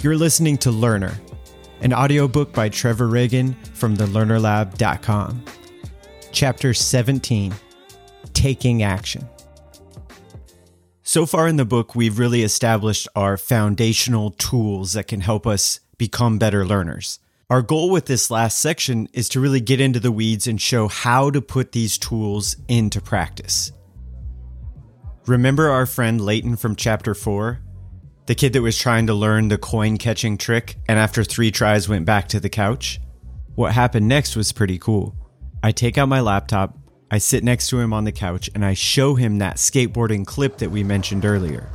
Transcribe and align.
You're 0.00 0.16
listening 0.16 0.58
to 0.58 0.70
Learner, 0.70 1.18
an 1.80 1.92
audiobook 1.92 2.52
by 2.52 2.68
Trevor 2.68 3.08
Ragan 3.08 3.56
from 3.74 3.96
thelearnerlab.com. 3.96 5.44
Chapter 6.30 6.72
17 6.72 7.52
Taking 8.32 8.84
Action. 8.84 9.28
So 11.02 11.26
far 11.26 11.48
in 11.48 11.56
the 11.56 11.64
book, 11.64 11.96
we've 11.96 12.20
really 12.20 12.44
established 12.44 13.08
our 13.16 13.36
foundational 13.36 14.30
tools 14.30 14.92
that 14.92 15.08
can 15.08 15.20
help 15.20 15.48
us 15.48 15.80
become 15.96 16.38
better 16.38 16.64
learners. 16.64 17.18
Our 17.50 17.62
goal 17.62 17.90
with 17.90 18.06
this 18.06 18.30
last 18.30 18.60
section 18.60 19.08
is 19.12 19.28
to 19.30 19.40
really 19.40 19.60
get 19.60 19.80
into 19.80 19.98
the 19.98 20.12
weeds 20.12 20.46
and 20.46 20.60
show 20.60 20.86
how 20.86 21.30
to 21.30 21.42
put 21.42 21.72
these 21.72 21.98
tools 21.98 22.56
into 22.68 23.00
practice. 23.00 23.72
Remember 25.26 25.70
our 25.70 25.86
friend 25.86 26.20
Leighton 26.20 26.54
from 26.54 26.76
chapter 26.76 27.14
4? 27.14 27.58
The 28.28 28.34
kid 28.34 28.52
that 28.52 28.60
was 28.60 28.76
trying 28.76 29.06
to 29.06 29.14
learn 29.14 29.48
the 29.48 29.56
coin 29.56 29.96
catching 29.96 30.36
trick 30.36 30.76
and 30.86 30.98
after 30.98 31.24
three 31.24 31.50
tries 31.50 31.88
went 31.88 32.04
back 32.04 32.28
to 32.28 32.38
the 32.38 32.50
couch? 32.50 33.00
What 33.54 33.72
happened 33.72 34.06
next 34.06 34.36
was 34.36 34.52
pretty 34.52 34.78
cool. 34.78 35.16
I 35.62 35.72
take 35.72 35.96
out 35.96 36.10
my 36.10 36.20
laptop, 36.20 36.76
I 37.10 37.16
sit 37.16 37.42
next 37.42 37.68
to 37.68 37.80
him 37.80 37.94
on 37.94 38.04
the 38.04 38.12
couch, 38.12 38.50
and 38.54 38.66
I 38.66 38.74
show 38.74 39.14
him 39.14 39.38
that 39.38 39.56
skateboarding 39.56 40.26
clip 40.26 40.58
that 40.58 40.70
we 40.70 40.84
mentioned 40.84 41.24
earlier. 41.24 41.70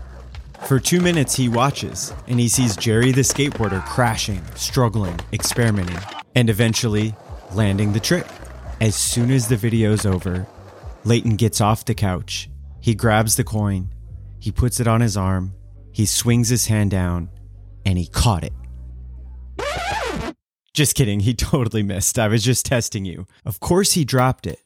For 0.68 0.80
two 0.80 1.02
minutes, 1.02 1.34
he 1.36 1.50
watches 1.50 2.14
and 2.28 2.40
he 2.40 2.48
sees 2.48 2.78
Jerry 2.78 3.12
the 3.12 3.22
skateboarder 3.22 3.84
crashing, 3.88 4.44
struggling, 4.54 5.20
experimenting, 5.34 5.98
and 6.36 6.52
eventually 6.52 7.16
landing 7.54 7.94
the 7.94 8.00
trick. 8.00 8.28
As 8.80 8.96
soon 8.96 9.32
as 9.32 9.48
the 9.48 9.58
video's 9.58 10.06
over, 10.06 10.46
Leighton 11.04 11.36
gets 11.36 11.62
off 11.62 11.84
the 11.84 11.96
couch. 11.96 12.48
He 12.80 12.94
grabs 12.94 13.38
the 13.38 13.44
coin, 13.44 13.92
he 14.38 14.52
puts 14.52 14.80
it 14.80 14.88
on 14.88 15.02
his 15.02 15.18
arm, 15.18 15.56
he 15.94 16.06
swings 16.06 16.50
his 16.50 16.68
hand 16.68 16.92
down 16.92 17.30
and 17.86 17.98
he 17.98 18.08
caught 18.08 18.44
it. 18.44 18.54
Just 20.74 20.96
kidding, 20.96 21.22
he 21.22 21.34
totally 21.36 21.84
missed. 21.84 22.20
I 22.20 22.28
was 22.28 22.44
just 22.44 22.66
testing 22.66 23.06
you. 23.06 23.28
Of 23.46 23.60
course, 23.60 23.94
he 23.94 24.04
dropped 24.04 24.48
it. 24.48 24.60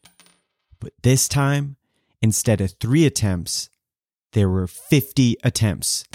But 0.80 0.94
this 1.03 1.28
time, 1.28 1.75
instead 2.22 2.61
of 2.61 2.73
three 2.80 3.05
attempts, 3.05 3.70
there 4.31 4.50
were 4.50 4.67
50 4.67 5.38
attempts. 5.44 6.05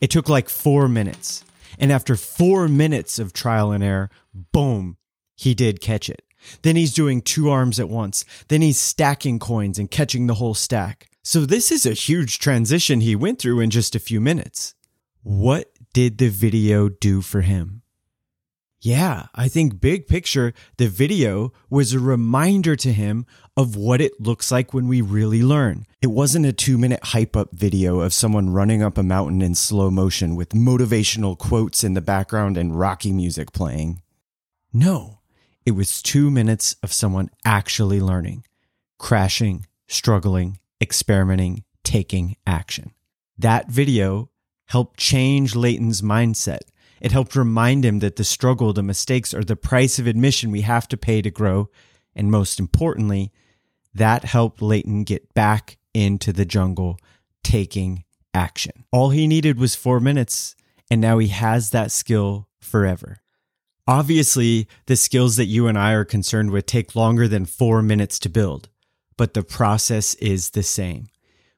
It 0.00 0.10
took 0.10 0.28
like 0.28 0.48
four 0.48 0.88
minutes. 0.88 1.44
And 1.78 1.92
after 1.92 2.16
four 2.16 2.68
minutes 2.68 3.18
of 3.18 3.32
trial 3.32 3.72
and 3.72 3.82
error, 3.82 4.10
boom, 4.52 4.96
he 5.36 5.54
did 5.54 5.80
catch 5.80 6.08
it. 6.08 6.22
Then 6.62 6.76
he's 6.76 6.94
doing 6.94 7.20
two 7.20 7.50
arms 7.50 7.80
at 7.80 7.88
once. 7.88 8.24
Then 8.48 8.62
he's 8.62 8.78
stacking 8.78 9.38
coins 9.38 9.78
and 9.78 9.90
catching 9.90 10.26
the 10.26 10.34
whole 10.34 10.54
stack. 10.54 11.08
So 11.26 11.46
this 11.46 11.72
is 11.72 11.86
a 11.86 11.94
huge 11.94 12.38
transition 12.38 13.00
he 13.00 13.16
went 13.16 13.38
through 13.38 13.60
in 13.60 13.70
just 13.70 13.94
a 13.94 13.98
few 13.98 14.20
minutes. 14.20 14.74
What 15.22 15.72
did 15.94 16.18
the 16.18 16.28
video 16.28 16.90
do 16.90 17.22
for 17.22 17.40
him? 17.40 17.80
Yeah, 18.78 19.28
I 19.34 19.48
think 19.48 19.80
big 19.80 20.06
picture, 20.06 20.52
the 20.76 20.86
video 20.86 21.54
was 21.70 21.94
a 21.94 21.98
reminder 21.98 22.76
to 22.76 22.92
him 22.92 23.24
of 23.56 23.74
what 23.74 24.02
it 24.02 24.20
looks 24.20 24.52
like 24.52 24.74
when 24.74 24.86
we 24.86 25.00
really 25.00 25.42
learn. 25.42 25.86
It 26.02 26.08
wasn't 26.08 26.44
a 26.44 26.52
two 26.52 26.76
minute 26.76 27.02
hype 27.02 27.36
up 27.36 27.52
video 27.52 28.00
of 28.00 28.12
someone 28.12 28.50
running 28.50 28.82
up 28.82 28.98
a 28.98 29.02
mountain 29.02 29.40
in 29.40 29.54
slow 29.54 29.90
motion 29.90 30.36
with 30.36 30.50
motivational 30.50 31.38
quotes 31.38 31.82
in 31.82 31.94
the 31.94 32.02
background 32.02 32.58
and 32.58 32.78
rocky 32.78 33.14
music 33.14 33.54
playing. 33.54 34.02
No, 34.74 35.20
it 35.64 35.70
was 35.70 36.02
two 36.02 36.30
minutes 36.30 36.76
of 36.82 36.92
someone 36.92 37.30
actually 37.46 38.00
learning, 38.02 38.44
crashing, 38.98 39.64
struggling, 39.88 40.58
experimenting, 40.80 41.64
taking 41.82 42.36
action. 42.46 42.92
That 43.38 43.68
video 43.68 44.30
helped 44.66 44.98
change 44.98 45.54
Leighton's 45.54 46.02
mindset. 46.02 46.60
It 47.00 47.12
helped 47.12 47.36
remind 47.36 47.84
him 47.84 47.98
that 47.98 48.16
the 48.16 48.24
struggle, 48.24 48.72
the 48.72 48.82
mistakes 48.82 49.34
are 49.34 49.44
the 49.44 49.56
price 49.56 49.98
of 49.98 50.06
admission 50.06 50.50
we 50.50 50.62
have 50.62 50.88
to 50.88 50.96
pay 50.96 51.20
to 51.22 51.30
grow. 51.30 51.68
And 52.14 52.30
most 52.30 52.58
importantly, 52.58 53.32
that 53.92 54.24
helped 54.24 54.62
Leighton 54.62 55.04
get 55.04 55.34
back 55.34 55.76
into 55.92 56.32
the 56.32 56.44
jungle, 56.44 56.98
taking 57.42 58.04
action. 58.32 58.84
All 58.90 59.10
he 59.10 59.26
needed 59.26 59.58
was 59.58 59.74
four 59.74 60.00
minutes, 60.00 60.56
and 60.90 61.00
now 61.00 61.18
he 61.18 61.28
has 61.28 61.70
that 61.70 61.92
skill 61.92 62.48
forever. 62.60 63.20
Obviously, 63.86 64.66
the 64.86 64.96
skills 64.96 65.36
that 65.36 65.44
you 65.44 65.66
and 65.66 65.78
I 65.78 65.92
are 65.92 66.06
concerned 66.06 66.50
with 66.50 66.66
take 66.66 66.96
longer 66.96 67.28
than 67.28 67.44
four 67.44 67.82
minutes 67.82 68.18
to 68.20 68.28
build 68.28 68.70
but 69.16 69.34
the 69.34 69.42
process 69.42 70.14
is 70.14 70.50
the 70.50 70.62
same. 70.62 71.08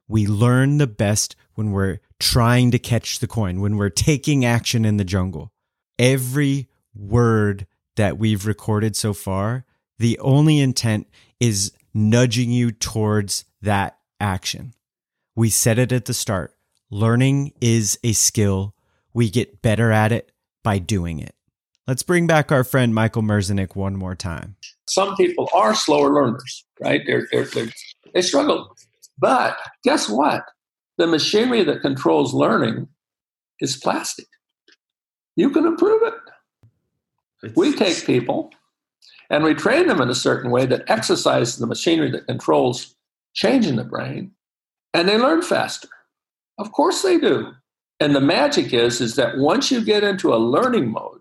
We 0.09 0.27
learn 0.27 0.79
the 0.79 0.87
best 0.87 1.37
when 1.55 1.73
we're 1.73 2.01
trying 2.19 2.71
to 2.71 2.79
catch 2.79 3.19
the 3.19 3.27
coin, 3.27 3.61
when 3.61 3.77
we're 3.77 3.91
taking 3.91 4.45
action 4.45 4.85
in 4.85 4.97
the 4.97 5.05
jungle. 5.05 5.53
Every 5.99 6.69
word 6.95 7.67
that 7.97 8.19
we've 8.19 8.47
recorded 8.47 8.97
so 8.97 9.13
far, 9.13 9.65
the 9.99 10.19
only 10.19 10.61
intent 10.61 11.09
is 11.41 11.73
nudging 11.95 12.51
you 12.51 12.71
towards 12.71 13.45
that 13.63 13.99
action. 14.21 14.75
We 15.35 15.51
said 15.51 15.79
it 15.79 15.93
at 15.93 16.05
the 16.05 16.15
start. 16.15 16.55
Learning 16.91 17.53
is 17.61 17.99
a 18.05 18.13
skill. 18.13 18.75
We 19.13 19.31
get 19.31 19.63
better 19.63 19.91
at 19.91 20.13
it 20.13 20.31
by 20.63 20.79
doing 20.79 21.19
it. 21.19 21.35
Let's 21.87 22.03
bring 22.03 22.27
back 22.27 22.53
our 22.53 22.65
friend 22.65 22.95
Michael 22.95 23.23
Merzenich 23.23 23.75
one 23.75 23.97
more 23.97 24.15
time. 24.15 24.57
Some 24.89 25.17
people 25.17 25.49
are 25.53 25.75
slower 25.75 26.13
learners, 26.13 26.65
right? 26.81 27.03
They're, 27.07 27.27
they're, 27.33 27.45
they're, 27.45 27.69
they 28.15 28.23
struggle. 28.23 28.75
But 29.19 29.57
guess 29.85 30.09
what? 30.09 30.45
The 30.99 31.07
machinery 31.07 31.65
that 31.65 31.83
controls 31.83 32.33
learning 32.33 32.89
is 33.61 33.77
plastic. 33.77 34.27
You 35.35 35.51
can 35.51 35.67
improve 35.67 36.03
it. 36.03 36.15
It's, 37.43 37.57
we 37.57 37.75
take 37.75 38.07
people 38.07 38.51
and 39.29 39.45
we 39.45 39.55
train 39.55 39.89
them 39.89 40.01
in 40.01 40.09
a 40.09 40.15
certain 40.15 40.51
way 40.51 40.67
that 40.67 40.89
exercises 40.89 41.57
the 41.57 41.67
machinery 41.67 42.11
that 42.13 42.27
controls 42.27 42.95
change 43.35 43.67
in 43.67 43.77
the 43.77 43.85
brain, 43.85 44.31
and 44.95 45.09
they 45.09 45.19
learn 45.19 45.43
faster. 45.43 45.89
Of 46.59 46.73
course 46.73 47.03
they 47.03 47.19
do. 47.19 47.53
And 48.01 48.15
the 48.15 48.21
magic 48.21 48.73
is, 48.73 49.01
is 49.01 49.17
that 49.17 49.39
once 49.39 49.71
you 49.71 49.85
get 49.85 50.05
into 50.05 50.33
a 50.33 50.37
learning 50.37 50.91
mode, 50.91 51.21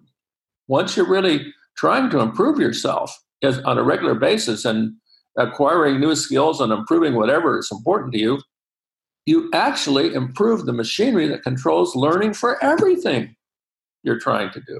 once 0.67 0.95
you're 0.95 1.09
really 1.09 1.53
trying 1.75 2.09
to 2.11 2.19
improve 2.19 2.59
yourself 2.59 3.17
on 3.45 3.77
a 3.77 3.83
regular 3.83 4.15
basis 4.15 4.65
and 4.65 4.93
acquiring 5.37 5.99
new 5.99 6.15
skills 6.15 6.61
and 6.61 6.71
improving 6.71 7.15
whatever 7.15 7.59
is 7.59 7.69
important 7.71 8.13
to 8.13 8.19
you, 8.19 8.41
you 9.25 9.49
actually 9.53 10.13
improve 10.13 10.65
the 10.65 10.73
machinery 10.73 11.27
that 11.27 11.43
controls 11.43 11.95
learning 11.95 12.33
for 12.33 12.63
everything 12.63 13.35
you're 14.03 14.19
trying 14.19 14.51
to 14.51 14.61
do. 14.67 14.79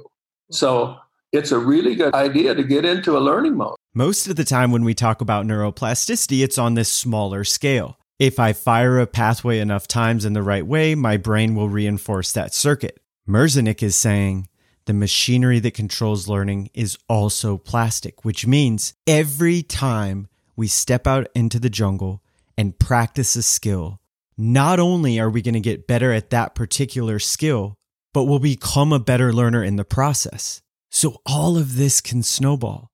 So 0.52 0.98
it's 1.32 1.52
a 1.52 1.58
really 1.58 1.96
good 1.96 2.14
idea 2.14 2.54
to 2.54 2.64
get 2.64 2.86
into 2.86 3.18
a 3.18 3.20
learning 3.20 3.58
mode. 3.58 3.76
Most 3.94 4.28
of 4.28 4.36
the 4.36 4.44
time, 4.44 4.72
when 4.72 4.84
we 4.84 4.94
talk 4.94 5.22
about 5.22 5.46
neuroplasticity, 5.46 6.44
it's 6.44 6.58
on 6.58 6.76
this 6.76 6.92
smaller 6.92 7.44
scale. 7.44 7.98
If 8.20 8.40
I 8.40 8.54
fire 8.54 9.00
a 9.00 9.08
pathway 9.08 9.60
enough 9.60 9.88
times 9.88 10.26
in 10.26 10.34
the 10.34 10.44
right 10.44 10.66
way, 10.66 10.96
my 10.96 11.18
brain 11.18 11.56
will 11.56 11.70
reinforce 11.70 12.32
that 12.34 12.54
circuit. 12.54 13.00
Merzenich 13.28 13.84
is 13.84 13.96
saying 13.96 14.48
the 14.86 14.94
machinery 14.94 15.60
that 15.60 15.74
controls 15.74 16.28
learning 16.28 16.70
is 16.74 16.98
also 17.10 17.58
plastic, 17.58 18.24
which 18.24 18.46
means 18.46 18.94
every 19.08 19.64
time 19.64 20.28
we 20.56 20.68
step 20.68 21.08
out 21.08 21.28
into 21.36 21.60
the 21.60 21.70
jungle 21.70 22.22
and 22.58 22.78
practice 22.80 23.36
a 23.36 23.44
skill, 23.44 24.00
not 24.38 24.80
only 24.80 25.20
are 25.20 25.30
we 25.30 25.42
going 25.42 25.54
to 25.54 25.60
get 25.60 25.88
better 25.88 26.12
at 26.12 26.30
that 26.30 26.56
particular 26.56 27.20
skill, 27.20 27.78
but 28.14 28.24
we'll 28.24 28.40
become 28.40 28.94
a 28.94 29.00
better 29.00 29.34
learner 29.34 29.64
in 29.64 29.76
the 29.76 29.84
process. 29.84 30.62
So 30.90 31.22
all 31.26 31.58
of 31.58 31.76
this 31.76 32.00
can 32.00 32.24
snowball. 32.24 32.92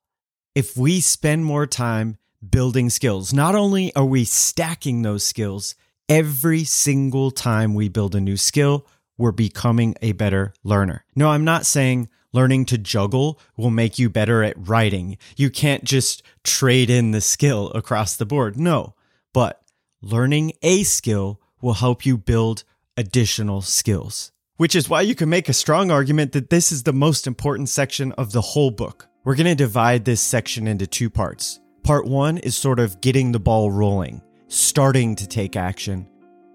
If 0.56 0.75
we 0.75 1.01
spend 1.01 1.46
more 1.46 1.68
time 1.68 2.18
building 2.47 2.90
skills, 2.90 3.34
not 3.34 3.53
only 3.53 3.94
are 3.96 4.06
we 4.06 4.24
stacking 4.24 5.01
those 5.01 5.24
skills, 5.24 5.75
every 6.10 6.63
single 6.63 7.31
time 7.31 7.74
we 7.74 7.89
build 7.89 8.15
a 8.15 8.21
new 8.21 8.38
skill, 8.38 8.88
we're 9.21 9.31
becoming 9.31 9.95
a 10.01 10.12
better 10.13 10.53
learner. 10.63 11.06
No, 11.15 11.29
I'm 11.29 11.45
not 11.45 11.65
saying 11.65 12.09
learning 12.33 12.65
to 12.65 12.77
juggle 12.77 13.39
will 13.56 13.69
make 13.69 14.00
you 14.00 14.09
better 14.09 14.44
at 14.44 14.56
writing. 14.57 15.18
You 15.38 15.50
can't 15.50 15.83
just 15.83 16.23
trade 16.44 16.89
in 16.89 17.12
the 17.12 17.21
skill 17.21 17.69
across 17.71 18.15
the 18.15 18.25
board. 18.25 18.57
No, 18.57 18.95
but 19.31 19.62
learning 20.01 20.53
a 20.63 20.83
skill 20.83 21.39
will 21.62 21.75
help 21.75 22.06
you 22.06 22.18
build 22.18 22.63
additional 22.97 23.62
skills, 23.62 24.31
which 24.57 24.75
is 24.75 24.89
why 24.89 25.01
you 25.01 25.13
can 25.13 25.29
make 25.29 25.47
a 25.47 25.53
strong 25.53 25.91
argument 25.91 26.31
that 26.31 26.50
this 26.50 26.71
is 26.71 26.83
the 26.83 26.94
most 26.94 27.27
important 27.27 27.69
section 27.69 28.12
of 28.13 28.31
the 28.31 28.41
whole 28.41 28.71
book. 28.71 29.07
We're 29.24 29.35
going 29.35 29.45
to 29.45 29.56
divide 29.56 30.03
this 30.03 30.21
section 30.21 30.67
into 30.67 30.88
two 30.88 31.12
parts. 31.12 31.59
Part 31.83 32.07
one 32.07 32.39
is 32.39 32.57
sort 32.57 32.79
of 32.79 33.01
getting 33.01 33.31
the 33.31 33.39
ball 33.39 33.69
rolling, 33.69 34.21
starting 34.47 35.15
to 35.17 35.27
take 35.27 35.56
action. 35.56 36.07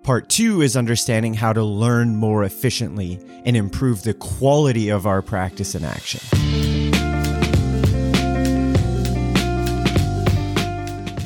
Part 0.07 0.29
two 0.29 0.63
is 0.63 0.77
understanding 0.77 1.35
how 1.35 1.53
to 1.53 1.65
learn 1.65 2.15
more 2.15 2.45
efficiently 2.45 3.19
and 3.45 3.57
improve 3.57 4.05
the 4.05 4.15
quality 4.15 4.89
of 4.89 5.05
our 5.05 5.21
practice 5.21 5.75
and 5.75 5.85
action. 5.85 6.21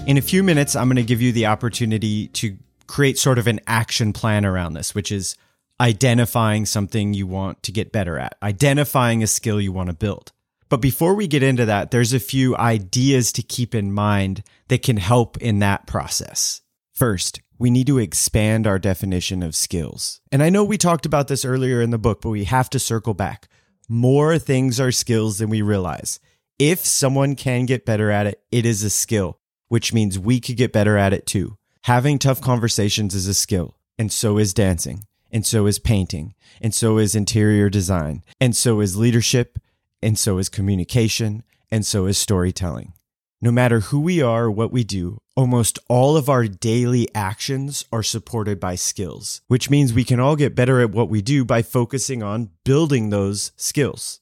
In 0.07 0.17
a 0.17 0.23
few 0.23 0.43
minutes, 0.43 0.75
I'm 0.75 0.89
going 0.89 0.97
to 0.97 1.03
give 1.03 1.21
you 1.21 1.31
the 1.31 1.45
opportunity 1.45 2.29
to 2.29 2.57
create 2.87 3.19
sort 3.19 3.37
of 3.37 3.47
an 3.47 3.61
action 3.67 4.15
plan 4.15 4.47
around 4.47 4.73
this, 4.73 4.95
which 4.95 5.13
is 5.13 5.37
identifying 5.79 6.65
something 6.65 7.13
you 7.13 7.27
want 7.27 7.63
to 7.65 7.73
get 7.73 7.93
better 7.93 8.19
at, 8.19 8.39
identifying 8.43 9.23
a 9.23 9.27
skill 9.27 9.61
you 9.61 9.73
want 9.73 9.91
to 9.91 9.95
build. 9.95 10.33
But 10.71 10.81
before 10.81 11.15
we 11.15 11.27
get 11.27 11.43
into 11.43 11.67
that, 11.67 11.91
there's 11.91 12.15
a 12.15 12.19
few 12.19 12.57
ideas 12.57 13.31
to 13.33 13.43
keep 13.43 13.75
in 13.75 13.93
mind 13.93 14.43
that 14.69 14.83
can 14.83 14.97
help 14.97 15.37
in 15.37 15.59
that 15.59 15.87
process. 15.87 16.63
First, 16.95 17.43
we 17.61 17.71
need 17.71 17.87
to 17.87 17.99
expand 17.99 18.67
our 18.67 18.79
definition 18.79 19.43
of 19.43 19.55
skills. 19.55 20.23
And 20.33 20.43
I 20.43 20.49
know 20.49 20.65
we 20.65 20.79
talked 20.79 21.05
about 21.05 21.29
this 21.29 21.45
earlier 21.45 21.83
in 21.83 21.91
the 21.91 21.99
book, 21.99 22.23
but 22.23 22.31
we 22.31 22.45
have 22.45 22.71
to 22.71 22.79
circle 22.79 23.13
back. 23.13 23.49
More 23.87 24.39
things 24.39 24.81
are 24.81 24.91
skills 24.91 25.37
than 25.37 25.51
we 25.51 25.61
realize. 25.61 26.21
If 26.59 26.87
someone 26.87 27.37
can 27.37 27.67
get 27.67 27.85
better 27.85 28.11
at 28.11 28.27
it, 28.27 28.43
it 28.51 28.65
is 28.65 28.83
a 28.83 28.89
skill, 28.89 29.39
which 29.69 29.93
means 29.93 30.19
we 30.19 30.41
could 30.41 30.57
get 30.57 30.73
better 30.73 30.97
at 30.97 31.13
it 31.13 31.27
too. 31.27 31.59
Having 31.85 32.21
tough 32.21 32.41
conversations 32.41 33.15
is 33.15 33.27
a 33.27 33.35
skill, 33.35 33.77
and 33.99 34.11
so 34.11 34.39
is 34.39 34.55
dancing, 34.55 35.05
and 35.31 35.45
so 35.45 35.67
is 35.67 35.79
painting, 35.79 36.35
and 36.63 36.75
so 36.75 36.97
is 36.97 37.15
interior 37.15 37.69
design, 37.69 38.25
and 38.41 38.57
so 38.57 38.81
is 38.81 38.97
leadership, 38.97 39.59
and 40.03 40.19
so 40.19 40.39
is 40.39 40.49
communication, 40.49 41.43
and 41.71 41.85
so 41.85 42.07
is 42.07 42.17
storytelling. 42.17 42.95
No 43.43 43.51
matter 43.51 43.81
who 43.81 44.01
we 44.01 44.21
are 44.21 44.45
or 44.45 44.51
what 44.51 44.71
we 44.71 44.85
do, 44.85 45.19
almost 45.35 45.79
all 45.89 46.19
of 46.19 46.29
our 46.29 46.47
daily 46.47 47.09
actions 47.15 47.87
are 47.91 48.03
supported 48.03 48.61
by 48.61 48.75
skills, 48.75 49.41
which 49.49 49.71
means 49.71 49.95
we 49.95 50.05
can 50.05 50.21
all 50.21 50.37
get 50.37 50.55
better 50.55 50.83
at 50.83 50.91
what 50.91 51.09
we 51.09 51.23
do 51.23 51.43
by 51.43 51.63
focusing 51.63 52.23
on 52.23 52.51
building 52.65 53.09
those 53.09 53.53
skills. 53.57 54.21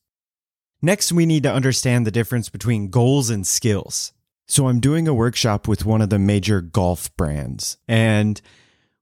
Next, 0.80 1.10
we 1.10 1.26
need 1.26 1.42
to 1.42 1.52
understand 1.52 2.06
the 2.06 2.12
difference 2.12 2.48
between 2.48 2.90
goals 2.90 3.28
and 3.28 3.44
skills. 3.44 4.12
So, 4.46 4.68
I'm 4.68 4.78
doing 4.78 5.08
a 5.08 5.14
workshop 5.14 5.66
with 5.66 5.84
one 5.84 6.00
of 6.00 6.10
the 6.10 6.20
major 6.20 6.60
golf 6.60 7.14
brands, 7.16 7.76
and 7.88 8.40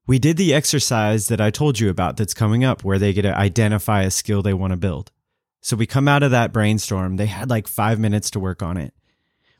we 0.07 0.17
did 0.17 0.37
the 0.37 0.51
exercise 0.51 1.27
that 1.27 1.39
I 1.39 1.51
told 1.51 1.79
you 1.79 1.91
about 1.91 2.17
that's 2.17 2.33
coming 2.33 2.63
up 2.63 2.83
where 2.83 2.97
they 2.97 3.13
get 3.13 3.21
to 3.21 3.37
identify 3.37 4.01
a 4.01 4.09
skill 4.09 4.41
they 4.41 4.55
want 4.55 4.71
to 4.71 4.77
build. 4.77 5.11
So 5.61 5.75
we 5.75 5.85
come 5.85 6.07
out 6.07 6.23
of 6.23 6.31
that 6.31 6.53
brainstorm. 6.53 7.17
They 7.17 7.27
had 7.27 7.51
like 7.51 7.67
five 7.67 7.99
minutes 7.99 8.31
to 8.31 8.39
work 8.39 8.63
on 8.63 8.77
it. 8.77 8.93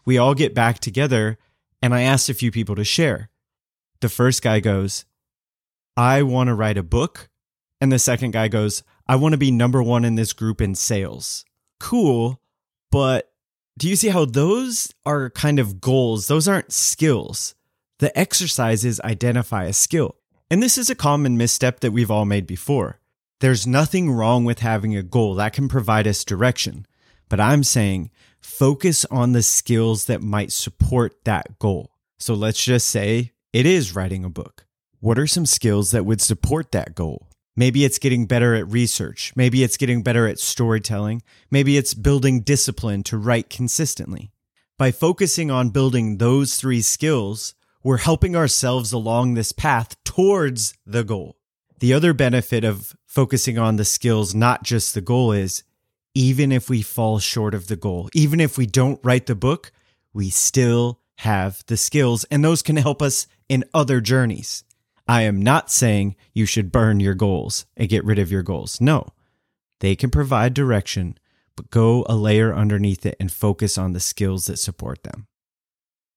We 0.08 0.18
all 0.18 0.34
get 0.34 0.56
back 0.56 0.80
together, 0.80 1.38
and 1.82 1.94
I 1.94 2.04
asked 2.04 2.30
a 2.30 2.34
few 2.34 2.50
people 2.50 2.76
to 2.76 2.86
share. 2.86 3.30
The 4.00 4.08
first 4.08 4.42
guy 4.42 4.62
goes, 4.62 5.04
I 5.98 6.24
want 6.24 6.48
to 6.48 6.56
write 6.56 6.78
a 6.78 6.84
book. 6.84 7.28
And 7.82 7.92
the 7.92 8.00
second 8.00 8.32
guy 8.32 8.48
goes, 8.48 8.84
I 9.06 9.18
want 9.18 9.34
to 9.34 9.38
be 9.38 9.52
number 9.52 9.84
one 9.84 10.06
in 10.06 10.16
this 10.16 10.32
group 10.32 10.62
in 10.62 10.76
sales. 10.76 11.44
Cool. 11.82 12.40
But 12.90 13.34
do 13.78 13.90
you 13.90 13.98
see 13.98 14.08
how 14.08 14.24
those 14.24 14.94
are 15.06 15.30
kind 15.30 15.60
of 15.60 15.82
goals? 15.82 16.28
Those 16.28 16.48
aren't 16.48 16.72
skills. 16.72 17.54
The 18.00 18.18
exercises 18.18 19.02
identify 19.02 19.66
a 19.66 19.74
skill. 19.74 20.16
And 20.50 20.64
this 20.64 20.78
is 20.78 20.90
a 20.90 20.96
common 20.96 21.36
misstep 21.36 21.82
that 21.82 21.92
we've 21.92 22.10
all 22.10 22.24
made 22.24 22.48
before. 22.48 23.02
There's 23.42 23.68
nothing 23.68 24.10
wrong 24.10 24.46
with 24.46 24.60
having 24.60 24.96
a 24.96 25.04
goal 25.04 25.36
that 25.36 25.52
can 25.52 25.68
provide 25.68 26.08
us 26.08 26.24
direction. 26.24 26.88
But 27.28 27.42
I'm 27.42 27.66
saying 27.66 28.10
focus 28.48 29.06
on 29.12 29.34
the 29.34 29.44
skills 29.44 30.06
that 30.06 30.22
might 30.22 30.52
support 30.52 31.26
that 31.26 31.60
goal. 31.60 31.92
So 32.18 32.34
let's 32.34 32.64
just 32.64 32.88
say 32.88 33.34
it 33.54 33.66
is 33.66 33.94
writing 33.94 34.24
a 34.24 34.30
book. 34.30 34.66
What 35.00 35.20
are 35.20 35.28
some 35.28 35.46
skills 35.46 35.92
that 35.92 36.06
would 36.06 36.22
support 36.22 36.72
that 36.72 36.96
goal? 36.96 37.28
Maybe 37.56 37.84
it's 37.84 38.00
getting 38.00 38.26
better 38.26 38.56
at 38.56 38.72
research. 38.72 39.34
Maybe 39.36 39.64
it's 39.64 39.78
getting 39.78 40.02
better 40.02 40.28
at 40.28 40.40
storytelling. 40.40 41.22
Maybe 41.52 41.78
it's 41.78 41.94
building 41.94 42.42
discipline 42.42 43.04
to 43.04 43.18
write 43.18 43.50
consistently. 43.50 44.32
By 44.78 44.92
focusing 44.92 45.52
on 45.52 45.70
building 45.70 46.18
those 46.18 46.56
three 46.56 46.82
skills, 46.82 47.54
we're 47.84 47.98
helping 47.98 48.36
ourselves 48.36 48.94
along 48.94 49.34
this 49.34 49.52
path 49.52 50.02
towards 50.04 50.74
the 50.86 51.04
goal. 51.04 51.38
The 51.80 51.94
other 51.94 52.14
benefit 52.14 52.64
of 52.64 52.96
focusing 53.06 53.60
on 53.60 53.76
the 53.76 53.86
skills, 53.86 54.34
not 54.34 54.64
just 54.64 54.94
the 54.94 55.02
goal, 55.02 55.32
is 55.32 55.64
even 56.18 56.52
if 56.52 56.68
we 56.68 56.82
fall 56.82 57.20
short 57.20 57.54
of 57.54 57.68
the 57.68 57.76
goal, 57.76 58.10
even 58.16 58.40
if 58.40 58.58
we 58.58 58.66
don't 58.66 59.00
write 59.04 59.28
the 59.28 59.36
book, 59.36 59.72
we 60.14 60.32
still 60.32 61.00
have 61.18 61.64
the 61.68 61.78
skills, 61.78 62.24
and 62.32 62.44
those 62.44 62.64
can 62.64 62.76
help 62.76 63.04
us 63.04 63.28
in 63.48 63.64
other 63.72 64.02
journeys. 64.02 64.64
I 65.08 65.22
am 65.22 65.44
not 65.44 65.70
saying 65.70 66.16
you 66.34 66.48
should 66.48 66.72
burn 66.72 67.00
your 67.00 67.14
goals 67.14 67.68
and 67.78 67.88
get 67.88 68.04
rid 68.04 68.18
of 68.18 68.32
your 68.32 68.42
goals. 68.42 68.82
No, 68.82 69.10
they 69.80 69.96
can 69.96 70.10
provide 70.10 70.56
direction, 70.56 71.20
but 71.56 71.70
go 71.70 72.04
a 72.10 72.16
layer 72.16 72.52
underneath 72.52 73.06
it 73.06 73.16
and 73.20 73.32
focus 73.32 73.78
on 73.78 73.94
the 73.94 74.00
skills 74.00 74.48
that 74.48 74.58
support 74.58 75.04
them. 75.04 75.28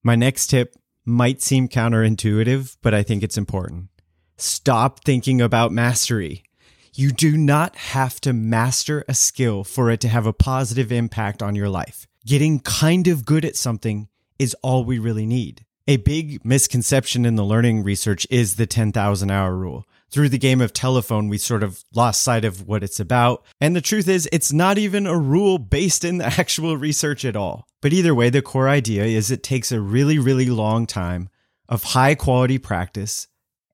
My 0.03 0.15
next 0.15 0.47
tip 0.47 0.77
might 1.05 1.43
seem 1.43 1.69
counterintuitive, 1.69 2.79
but 2.81 2.95
I 2.95 3.03
think 3.03 3.23
it's 3.23 3.37
important. 3.37 3.91
Stop 4.39 5.05
thinking 5.05 5.43
about 5.43 5.73
mastery. 5.73 6.43
You 6.93 7.13
do 7.13 7.37
not 7.37 7.77
have 7.77 8.21
to 8.23 8.33
master 8.33 9.05
a 9.07 9.15
skill 9.15 9.63
for 9.63 9.91
it 9.91 10.01
to 10.01 10.09
have 10.09 10.27
a 10.27 10.33
positive 10.33 10.91
impact 10.91 11.41
on 11.43 11.55
your 11.55 11.69
life. 11.69 12.09
Getting 12.27 12.59
kind 12.61 13.07
of 13.07 13.25
good 13.25 13.45
at 13.45 13.57
something 13.57 14.09
is 14.39 14.57
all 14.63 14.85
we 14.85 14.99
really 14.99 15.27
need. 15.27 15.65
A 15.87 15.99
big 15.99 16.45
misconception 16.45 17.25
in 17.25 17.37
the 17.37 17.45
learning 17.45 17.85
research 17.85 18.27
is 18.29 18.57
the 18.57 18.67
10,000 18.67 19.31
hour 19.31 19.57
rule. 19.57 19.85
Through 20.11 20.31
the 20.31 20.39
game 20.39 20.61
of 20.61 20.73
telephone, 20.73 21.29
we 21.29 21.39
sort 21.39 21.63
of 21.63 21.85
lost 21.95 22.23
sight 22.23 22.45
of 22.45 22.67
what 22.67 22.83
it's 22.83 22.99
about. 22.99 23.45
And 23.61 23.77
the 23.77 23.81
truth 23.81 24.09
is, 24.09 24.29
it's 24.33 24.53
not 24.53 24.77
even 24.77 25.07
a 25.07 25.17
rule 25.17 25.59
based 25.59 26.05
in 26.05 26.19
the 26.19 26.27
actual 26.39 26.77
research 26.77 27.25
at 27.25 27.37
all. 27.37 27.69
But 27.81 27.93
either 27.93 28.15
way, 28.15 28.31
the 28.31 28.43
core 28.43 28.69
idea 28.69 29.05
is 29.05 29.31
it 29.31 29.45
takes 29.45 29.71
a 29.71 29.81
really, 29.81 30.19
really 30.19 30.47
long 30.47 30.87
time 30.87 31.29
of 31.69 31.85
high 31.85 32.17
quality 32.17 32.59
practice 32.59 33.29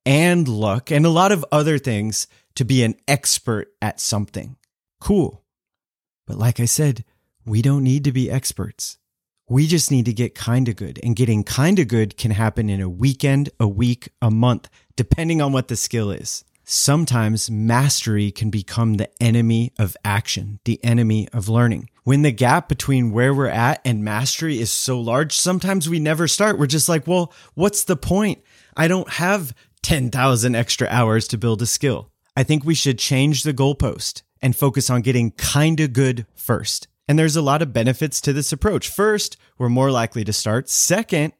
and 0.07 0.47
luck 0.47 0.89
and 0.89 1.05
a 1.05 1.09
lot 1.09 1.33
of 1.33 1.45
other 1.51 1.77
things 1.77 2.27
to 2.55 2.63
be 2.63 2.81
an 2.81 2.95
expert 3.09 3.73
at 3.81 3.99
something. 3.99 4.55
Cool. 5.01 5.43
But 6.25 6.37
like 6.37 6.61
I 6.61 6.65
said, 6.65 7.03
we 7.45 7.61
don't 7.61 7.83
need 7.83 8.05
to 8.05 8.13
be 8.13 8.31
experts. 8.31 8.97
We 9.49 9.67
just 9.67 9.91
need 9.91 10.05
to 10.05 10.13
get 10.13 10.33
kinda 10.33 10.73
good. 10.73 10.97
And 11.03 11.13
getting 11.13 11.43
kinda 11.43 11.83
good 11.83 12.15
can 12.15 12.31
happen 12.31 12.69
in 12.69 12.79
a 12.79 12.89
weekend, 12.89 13.49
a 13.59 13.67
week, 13.67 14.07
a 14.21 14.31
month, 14.31 14.69
depending 14.95 15.41
on 15.41 15.51
what 15.51 15.67
the 15.67 15.75
skill 15.75 16.09
is. 16.11 16.45
Sometimes 16.63 17.51
mastery 17.51 18.31
can 18.31 18.49
become 18.49 18.93
the 18.93 19.09
enemy 19.21 19.73
of 19.77 19.97
action, 20.05 20.59
the 20.63 20.81
enemy 20.85 21.27
of 21.33 21.49
learning. 21.49 21.89
When 22.03 22.21
the 22.21 22.31
gap 22.31 22.69
between 22.69 23.11
where 23.11 23.33
we're 23.33 23.47
at 23.47 23.81
and 23.83 24.05
mastery 24.05 24.59
is 24.59 24.71
so 24.71 25.01
large, 25.01 25.37
sometimes 25.37 25.89
we 25.89 25.99
never 25.99 26.29
start. 26.29 26.57
We're 26.57 26.67
just 26.67 26.87
like, 26.87 27.07
well, 27.07 27.33
what's 27.55 27.83
the 27.83 27.97
point? 27.97 28.41
I 28.77 28.87
don't 28.87 29.09
have 29.13 29.53
10,000 29.87 30.53
extra 30.53 30.85
hours 30.89 31.29
to 31.29 31.37
build 31.37 31.61
a 31.61 31.65
skill. 31.65 32.11
I 32.35 32.43
think 32.43 32.65
we 32.65 32.75
should 32.75 32.99
change 32.99 33.43
the 33.43 33.53
goalpost 33.53 34.21
and 34.41 34.53
focus 34.53 34.89
on 34.89 35.01
getting 35.01 35.31
kinda 35.31 35.87
good 35.87 36.25
first. 36.35 36.89
And 37.07 37.17
there's 37.17 37.37
a 37.37 37.41
lot 37.41 37.61
of 37.61 37.71
benefits 37.71 38.19
to 38.19 38.33
this 38.33 38.51
approach. 38.51 38.89
First, 38.89 39.37
we're 39.57 39.69
more 39.69 39.89
likely 39.89 40.25
to 40.25 40.33
start. 40.33 40.67
Second, 40.67 41.31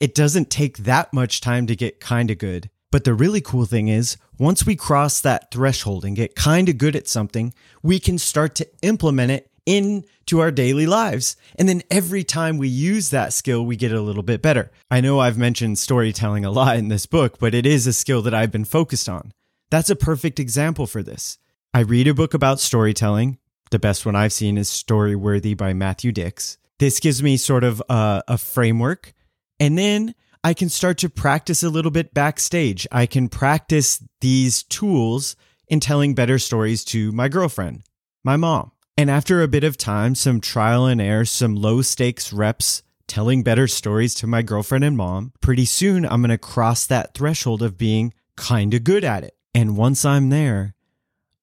it 0.00 0.12
doesn't 0.12 0.50
take 0.50 0.78
that 0.78 1.12
much 1.12 1.40
time 1.40 1.68
to 1.68 1.76
get 1.76 2.00
kinda 2.00 2.34
good. 2.34 2.68
But 2.90 3.04
the 3.04 3.14
really 3.14 3.40
cool 3.40 3.64
thing 3.64 3.86
is, 3.86 4.16
once 4.40 4.66
we 4.66 4.74
cross 4.74 5.20
that 5.20 5.52
threshold 5.52 6.04
and 6.04 6.16
get 6.16 6.34
kinda 6.34 6.72
good 6.72 6.96
at 6.96 7.06
something, 7.06 7.54
we 7.80 8.00
can 8.00 8.18
start 8.18 8.56
to 8.56 8.66
implement 8.82 9.30
it 9.30 9.52
into 9.66 10.40
our 10.40 10.50
daily 10.50 10.86
lives. 10.86 11.36
And 11.56 11.68
then 11.68 11.82
every 11.90 12.24
time 12.24 12.58
we 12.58 12.68
use 12.68 13.10
that 13.10 13.32
skill, 13.32 13.64
we 13.64 13.76
get 13.76 13.92
a 13.92 14.00
little 14.00 14.22
bit 14.22 14.42
better. 14.42 14.70
I 14.90 15.00
know 15.00 15.20
I've 15.20 15.38
mentioned 15.38 15.78
storytelling 15.78 16.44
a 16.44 16.50
lot 16.50 16.76
in 16.76 16.88
this 16.88 17.06
book, 17.06 17.38
but 17.38 17.54
it 17.54 17.66
is 17.66 17.86
a 17.86 17.92
skill 17.92 18.22
that 18.22 18.34
I've 18.34 18.52
been 18.52 18.64
focused 18.64 19.08
on. 19.08 19.32
That's 19.70 19.90
a 19.90 19.96
perfect 19.96 20.38
example 20.38 20.86
for 20.86 21.02
this. 21.02 21.38
I 21.72 21.80
read 21.80 22.06
a 22.06 22.14
book 22.14 22.34
about 22.34 22.60
storytelling. 22.60 23.38
The 23.70 23.78
best 23.78 24.06
one 24.06 24.14
I've 24.14 24.32
seen 24.32 24.56
is 24.58 24.70
Storyworthy 24.70 25.56
by 25.56 25.72
Matthew 25.72 26.12
Dicks. 26.12 26.58
This 26.78 27.00
gives 27.00 27.22
me 27.22 27.36
sort 27.36 27.64
of 27.64 27.82
a, 27.88 28.22
a 28.28 28.38
framework. 28.38 29.14
And 29.58 29.76
then 29.78 30.14
I 30.44 30.54
can 30.54 30.68
start 30.68 30.98
to 30.98 31.08
practice 31.08 31.62
a 31.62 31.70
little 31.70 31.90
bit 31.90 32.12
backstage. 32.12 32.86
I 32.92 33.06
can 33.06 33.28
practice 33.28 34.02
these 34.20 34.62
tools 34.62 35.36
in 35.66 35.80
telling 35.80 36.14
better 36.14 36.38
stories 36.38 36.84
to 36.84 37.10
my 37.12 37.28
girlfriend, 37.28 37.82
my 38.22 38.36
mom, 38.36 38.70
and 38.96 39.10
after 39.10 39.42
a 39.42 39.48
bit 39.48 39.64
of 39.64 39.76
time, 39.76 40.14
some 40.14 40.40
trial 40.40 40.86
and 40.86 41.00
error, 41.00 41.24
some 41.24 41.56
low 41.56 41.82
stakes 41.82 42.32
reps, 42.32 42.82
telling 43.08 43.42
better 43.42 43.66
stories 43.66 44.14
to 44.14 44.26
my 44.26 44.40
girlfriend 44.40 44.84
and 44.84 44.96
mom, 44.96 45.32
pretty 45.40 45.64
soon 45.64 46.04
I'm 46.04 46.20
going 46.20 46.30
to 46.30 46.38
cross 46.38 46.86
that 46.86 47.12
threshold 47.14 47.62
of 47.62 47.76
being 47.76 48.14
kind 48.36 48.72
of 48.72 48.84
good 48.84 49.02
at 49.02 49.24
it. 49.24 49.36
And 49.52 49.76
once 49.76 50.04
I'm 50.04 50.30
there, 50.30 50.74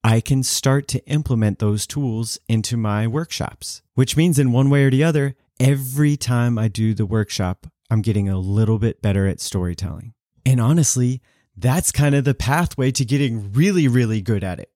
I 0.04 0.22
can 0.22 0.44
start 0.44 0.88
to 0.90 1.06
implement 1.08 1.60
those 1.60 1.86
tools 1.86 2.40
into 2.48 2.78
my 2.78 3.06
workshops, 3.06 3.82
which 3.96 4.18
means 4.18 4.40
in 4.40 4.54
one 4.54 4.70
way 4.70 4.86
or 4.86 4.90
the 4.90 5.04
other, 5.04 5.36
every 5.60 6.18
time 6.18 6.58
I 6.58 6.70
do 6.70 6.94
the 6.94 7.06
workshop, 7.06 7.68
I'm 7.90 8.02
getting 8.02 8.30
a 8.30 8.40
little 8.40 8.80
bit 8.80 9.02
better 9.02 9.28
at 9.28 9.42
storytelling. 9.42 10.14
And 10.46 10.60
honestly, 10.60 11.22
that's 11.56 11.92
kind 11.92 12.16
of 12.16 12.24
the 12.24 12.34
pathway 12.34 12.92
to 12.92 13.06
getting 13.06 13.52
really, 13.52 13.88
really 13.88 14.22
good 14.22 14.44
at 14.44 14.60
it 14.60 14.72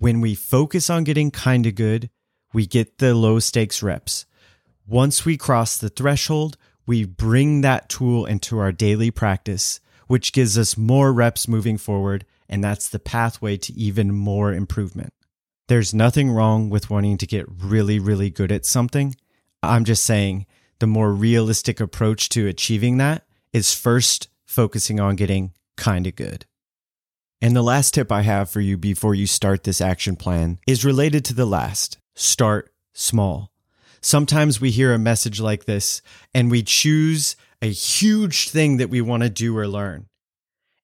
when 0.00 0.20
we 0.20 0.34
focus 0.34 0.90
on 0.90 1.04
getting 1.04 1.30
kind 1.30 1.66
of 1.66 1.74
good, 1.74 2.10
we 2.54 2.66
get 2.66 2.98
the 2.98 3.14
low 3.14 3.38
stakes 3.38 3.82
reps. 3.82 4.24
Once 4.86 5.24
we 5.24 5.36
cross 5.36 5.76
the 5.76 5.90
threshold, 5.90 6.56
we 6.86 7.04
bring 7.04 7.60
that 7.60 7.88
tool 7.88 8.24
into 8.24 8.58
our 8.58 8.72
daily 8.72 9.10
practice. 9.12 9.78
which 10.10 10.32
gives 10.32 10.58
us 10.58 10.76
more 10.76 11.12
reps 11.12 11.46
moving 11.46 11.78
forward, 11.78 12.26
and 12.48 12.64
that's 12.64 12.88
the 12.88 12.98
pathway 12.98 13.56
to 13.56 13.72
even 13.74 14.12
more 14.12 14.52
improvement. 14.52 15.12
There's 15.68 15.94
nothing 15.94 16.32
wrong 16.32 16.68
with 16.68 16.90
wanting 16.90 17.16
to 17.18 17.28
get 17.28 17.46
really, 17.48 18.00
really 18.00 18.28
good 18.28 18.50
at 18.50 18.66
something. 18.66 19.14
I'm 19.62 19.84
just 19.84 20.02
saying 20.02 20.46
the 20.80 20.88
more 20.88 21.12
realistic 21.12 21.78
approach 21.78 22.28
to 22.30 22.48
achieving 22.48 22.96
that 22.96 23.24
is 23.52 23.72
first 23.72 24.26
focusing 24.44 24.98
on 24.98 25.14
getting 25.14 25.52
kind 25.76 26.08
of 26.08 26.16
good. 26.16 26.44
And 27.42 27.56
the 27.56 27.62
last 27.62 27.94
tip 27.94 28.12
I 28.12 28.20
have 28.20 28.50
for 28.50 28.60
you 28.60 28.76
before 28.76 29.14
you 29.14 29.26
start 29.26 29.64
this 29.64 29.80
action 29.80 30.14
plan 30.14 30.58
is 30.66 30.84
related 30.84 31.24
to 31.26 31.34
the 31.34 31.46
last 31.46 31.98
start 32.14 32.70
small. 32.92 33.50
Sometimes 34.02 34.60
we 34.60 34.70
hear 34.70 34.92
a 34.92 34.98
message 34.98 35.40
like 35.40 35.64
this 35.64 36.02
and 36.34 36.50
we 36.50 36.62
choose 36.62 37.36
a 37.62 37.70
huge 37.70 38.50
thing 38.50 38.76
that 38.76 38.90
we 38.90 39.00
want 39.00 39.22
to 39.22 39.30
do 39.30 39.56
or 39.56 39.66
learn. 39.66 40.06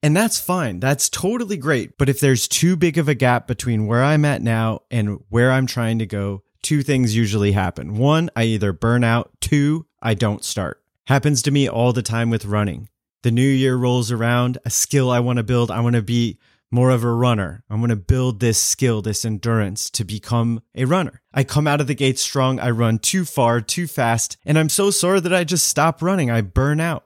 And 0.03 0.17
that's 0.17 0.41
fine. 0.41 0.81
That's 0.81 1.11
totally 1.11 1.59
great. 1.59 1.99
But 1.99 2.09
if 2.09 2.21
there's 2.21 2.49
too 2.49 2.77
big 2.77 2.97
of 2.97 3.09
a 3.09 3.15
gap 3.15 3.47
between 3.47 3.87
where 3.87 4.03
I'm 4.03 4.25
at 4.25 4.43
now 4.43 4.81
and 4.91 5.21
where 5.29 5.51
I'm 5.51 5.67
trying 5.67 5.99
to 5.99 6.07
go, 6.07 6.43
two 6.63 6.83
things 6.83 7.17
usually 7.17 7.53
happen. 7.53 7.97
One, 7.97 8.31
I 8.35 8.45
either 8.45 8.73
burn 8.73 9.05
out. 9.05 9.31
Two, 9.41 9.87
I 10.01 10.15
don't 10.15 10.45
start. 10.45 10.83
Happens 11.07 11.43
to 11.43 11.51
me 11.51 11.69
all 11.69 11.93
the 11.93 12.03
time 12.03 12.31
with 12.31 12.45
running. 12.45 12.89
The 13.27 13.33
new 13.33 13.43
year 13.43 13.75
rolls 13.75 14.13
around, 14.13 14.59
a 14.65 14.71
skill 14.71 15.11
I 15.11 15.19
want 15.19 15.39
to 15.39 15.43
build. 15.43 15.73
I 15.73 15.81
want 15.81 15.97
to 15.97 16.01
be 16.01 16.39
more 16.71 16.91
of 16.91 17.03
a 17.03 17.11
runner. 17.11 17.65
I'm 17.69 17.79
going 17.79 17.91
to 17.91 17.97
build 17.97 18.39
this 18.39 18.57
skill, 18.57 19.03
this 19.03 19.25
endurance 19.25 19.91
to 19.91 20.05
become 20.05 20.63
a 20.77 20.85
runner. 20.85 21.23
I 21.35 21.43
come 21.43 21.67
out 21.67 21.81
of 21.81 21.89
the 21.89 21.97
gate 21.97 22.21
strong. 22.21 22.61
I 22.61 22.71
run 22.71 23.01
too 23.01 23.25
far, 23.25 23.61
too 23.61 23.89
fast, 23.89 24.37
and 24.47 24.57
I'm 24.57 24.69
so 24.69 24.93
sore 24.93 25.21
that 25.21 25.35
I 25.35 25.43
just 25.43 25.67
stop 25.67 26.03
running. 26.03 26.31
I 26.31 26.41
burn 26.41 26.79
out. 26.79 27.05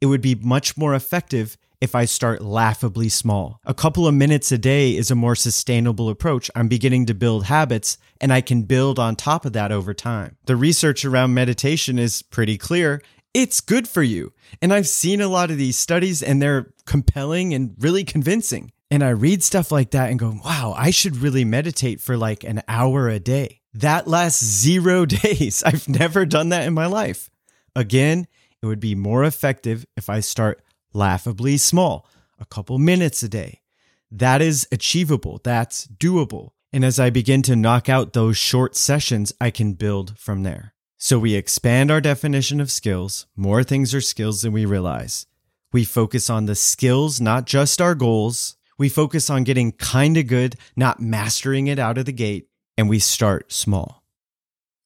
It 0.00 0.06
would 0.06 0.22
be 0.22 0.36
much 0.36 0.78
more 0.78 0.94
effective 0.94 1.58
if 1.82 1.94
I 1.94 2.06
start 2.06 2.40
laughably 2.40 3.10
small. 3.10 3.60
A 3.66 3.74
couple 3.74 4.06
of 4.06 4.14
minutes 4.14 4.52
a 4.52 4.56
day 4.56 4.96
is 4.96 5.10
a 5.10 5.14
more 5.14 5.36
sustainable 5.36 6.08
approach. 6.08 6.50
I'm 6.54 6.68
beginning 6.68 7.04
to 7.06 7.14
build 7.14 7.44
habits 7.44 7.98
and 8.22 8.32
I 8.32 8.40
can 8.40 8.62
build 8.62 8.98
on 8.98 9.16
top 9.16 9.44
of 9.44 9.52
that 9.52 9.70
over 9.70 9.92
time. 9.92 10.38
The 10.46 10.56
research 10.56 11.04
around 11.04 11.34
meditation 11.34 11.98
is 11.98 12.22
pretty 12.22 12.56
clear. 12.56 13.02
It's 13.34 13.60
good 13.60 13.88
for 13.88 14.02
you. 14.02 14.32
And 14.60 14.72
I've 14.72 14.88
seen 14.88 15.20
a 15.20 15.28
lot 15.28 15.50
of 15.50 15.56
these 15.56 15.78
studies 15.78 16.22
and 16.22 16.40
they're 16.40 16.72
compelling 16.84 17.54
and 17.54 17.74
really 17.78 18.04
convincing. 18.04 18.72
And 18.90 19.02
I 19.02 19.10
read 19.10 19.42
stuff 19.42 19.72
like 19.72 19.92
that 19.92 20.10
and 20.10 20.18
go, 20.18 20.38
wow, 20.44 20.74
I 20.76 20.90
should 20.90 21.16
really 21.16 21.44
meditate 21.44 22.00
for 22.00 22.16
like 22.16 22.44
an 22.44 22.62
hour 22.68 23.08
a 23.08 23.18
day. 23.18 23.60
That 23.72 24.06
lasts 24.06 24.44
zero 24.44 25.06
days. 25.06 25.62
I've 25.62 25.88
never 25.88 26.26
done 26.26 26.50
that 26.50 26.66
in 26.66 26.74
my 26.74 26.86
life. 26.86 27.30
Again, 27.74 28.26
it 28.60 28.66
would 28.66 28.80
be 28.80 28.94
more 28.94 29.24
effective 29.24 29.86
if 29.96 30.10
I 30.10 30.20
start 30.20 30.62
laughably 30.92 31.56
small, 31.56 32.06
a 32.38 32.44
couple 32.44 32.78
minutes 32.78 33.22
a 33.22 33.28
day. 33.28 33.62
That 34.10 34.42
is 34.42 34.68
achievable. 34.70 35.40
That's 35.42 35.86
doable. 35.86 36.50
And 36.70 36.84
as 36.84 37.00
I 37.00 37.08
begin 37.08 37.40
to 37.42 37.56
knock 37.56 37.88
out 37.88 38.12
those 38.12 38.36
short 38.36 38.76
sessions, 38.76 39.32
I 39.40 39.50
can 39.50 39.72
build 39.72 40.18
from 40.18 40.42
there. 40.42 40.74
So 41.04 41.18
we 41.18 41.34
expand 41.34 41.90
our 41.90 42.00
definition 42.00 42.60
of 42.60 42.70
skills. 42.70 43.26
More 43.34 43.64
things 43.64 43.92
are 43.92 44.00
skills 44.00 44.42
than 44.42 44.52
we 44.52 44.64
realize. 44.64 45.26
We 45.72 45.84
focus 45.84 46.30
on 46.30 46.46
the 46.46 46.54
skills, 46.54 47.20
not 47.20 47.44
just 47.44 47.80
our 47.80 47.96
goals. 47.96 48.56
We 48.78 48.88
focus 48.88 49.28
on 49.28 49.42
getting 49.42 49.72
kind 49.72 50.16
of 50.16 50.28
good, 50.28 50.54
not 50.76 51.00
mastering 51.00 51.66
it 51.66 51.80
out 51.80 51.98
of 51.98 52.04
the 52.04 52.12
gate. 52.12 52.46
And 52.78 52.88
we 52.88 53.00
start 53.00 53.52
small. 53.52 54.04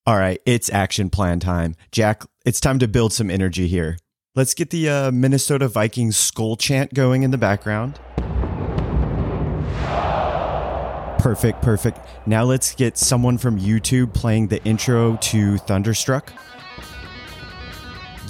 All 0.06 0.16
right, 0.16 0.40
it's 0.46 0.72
action 0.72 1.10
plan 1.10 1.38
time. 1.38 1.74
Jack, 1.92 2.22
it's 2.46 2.60
time 2.60 2.78
to 2.78 2.88
build 2.88 3.12
some 3.12 3.30
energy 3.30 3.68
here. 3.68 3.98
Let's 4.34 4.54
get 4.54 4.70
the 4.70 4.88
uh, 4.88 5.10
Minnesota 5.10 5.68
Vikings 5.68 6.16
Skol 6.16 6.58
chant 6.58 6.94
going 6.94 7.24
in 7.24 7.30
the 7.30 7.36
background. 7.36 8.00
Perfect, 11.18 11.62
perfect. 11.62 11.98
Now 12.26 12.44
let's 12.44 12.74
get 12.74 12.96
someone 12.96 13.38
from 13.38 13.58
YouTube 13.58 14.12
playing 14.12 14.48
the 14.48 14.62
intro 14.64 15.16
to 15.16 15.58
Thunderstruck. 15.58 16.32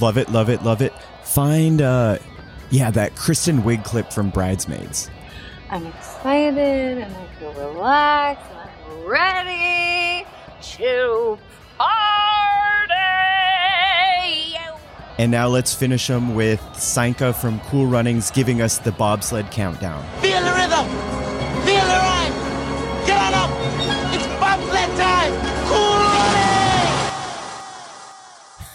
Love 0.01 0.19
it, 0.19 0.31
love 0.31 0.49
it, 0.49 0.63
love 0.63 0.83
it. 0.83 0.93
Find, 1.25 1.83
uh, 1.83 2.19
yeah, 2.71 2.91
that 2.91 3.17
Kristen 3.17 3.63
Wiig 3.63 3.85
clip 3.85 4.13
from 4.13 4.31
Bridesmaids. 4.31 5.11
I'm 5.71 5.87
excited 5.87 6.99
and 6.99 7.15
I 7.15 7.27
feel 7.39 7.53
relaxed 7.55 8.51
and 8.51 8.61
I'm 8.61 9.05
ready 9.07 10.27
to 10.61 11.39
party. 11.77 12.95
And 15.19 15.31
now 15.31 15.49
let's 15.49 15.75
finish 15.75 16.07
them 16.07 16.35
with 16.35 16.61
Sanka 16.75 17.33
from 17.33 17.59
Cool 17.61 17.87
Runnings 17.87 18.31
giving 18.31 18.61
us 18.61 18.79
the 18.79 18.93
bobsled 18.93 19.51
countdown. 19.51 20.05
Feel 20.21 20.41
the 20.43 20.53
rhythm! 20.53 21.16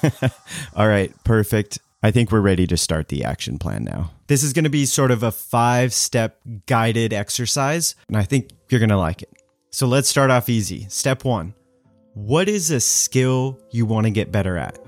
All 0.75 0.88
right, 0.88 1.12
perfect. 1.24 1.79
I 2.03 2.12
think 2.12 2.31
we're 2.31 2.41
ready 2.41 2.65
to 2.67 2.77
start 2.77 3.10
the 3.10 3.24
action 3.24 3.60
plan 3.60 3.84
now. 3.84 4.12
This 4.27 4.43
is 4.43 4.53
going 4.53 4.63
to 4.63 4.70
be 4.70 4.86
sort 4.86 5.12
of 5.12 5.22
a 5.24 5.31
five 5.31 5.93
step 5.93 6.39
guided 6.65 7.13
exercise, 7.13 7.96
and 8.08 8.17
I 8.17 8.24
think 8.24 8.50
you're 8.70 8.79
going 8.79 8.89
to 8.89 8.98
like 8.98 9.22
it. 9.22 9.29
So 9.70 9.88
let's 9.88 10.10
start 10.10 10.31
off 10.31 10.50
easy. 10.50 10.88
Step 10.89 11.24
one 11.24 11.53
What 12.13 12.50
is 12.50 12.72
a 12.72 12.79
skill 12.79 13.60
you 13.72 13.86
want 13.86 14.05
to 14.05 14.12
get 14.12 14.31
better 14.31 14.58
at? 14.58 14.79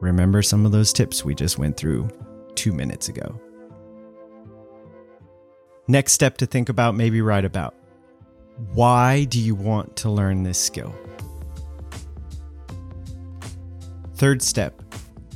Remember 0.00 0.42
some 0.42 0.66
of 0.66 0.72
those 0.72 0.92
tips 0.92 1.24
we 1.24 1.34
just 1.34 1.58
went 1.58 1.76
through 1.76 2.08
two 2.54 2.72
minutes 2.72 3.08
ago. 3.08 3.40
Next 5.88 6.12
step 6.12 6.36
to 6.38 6.46
think 6.46 6.68
about, 6.68 6.94
maybe 6.94 7.22
write 7.22 7.44
about. 7.44 7.74
Why 8.72 9.24
do 9.24 9.40
you 9.40 9.54
want 9.54 9.96
to 9.96 10.10
learn 10.10 10.42
this 10.42 10.58
skill? 10.58 10.94
Third 14.16 14.40
step, 14.40 14.80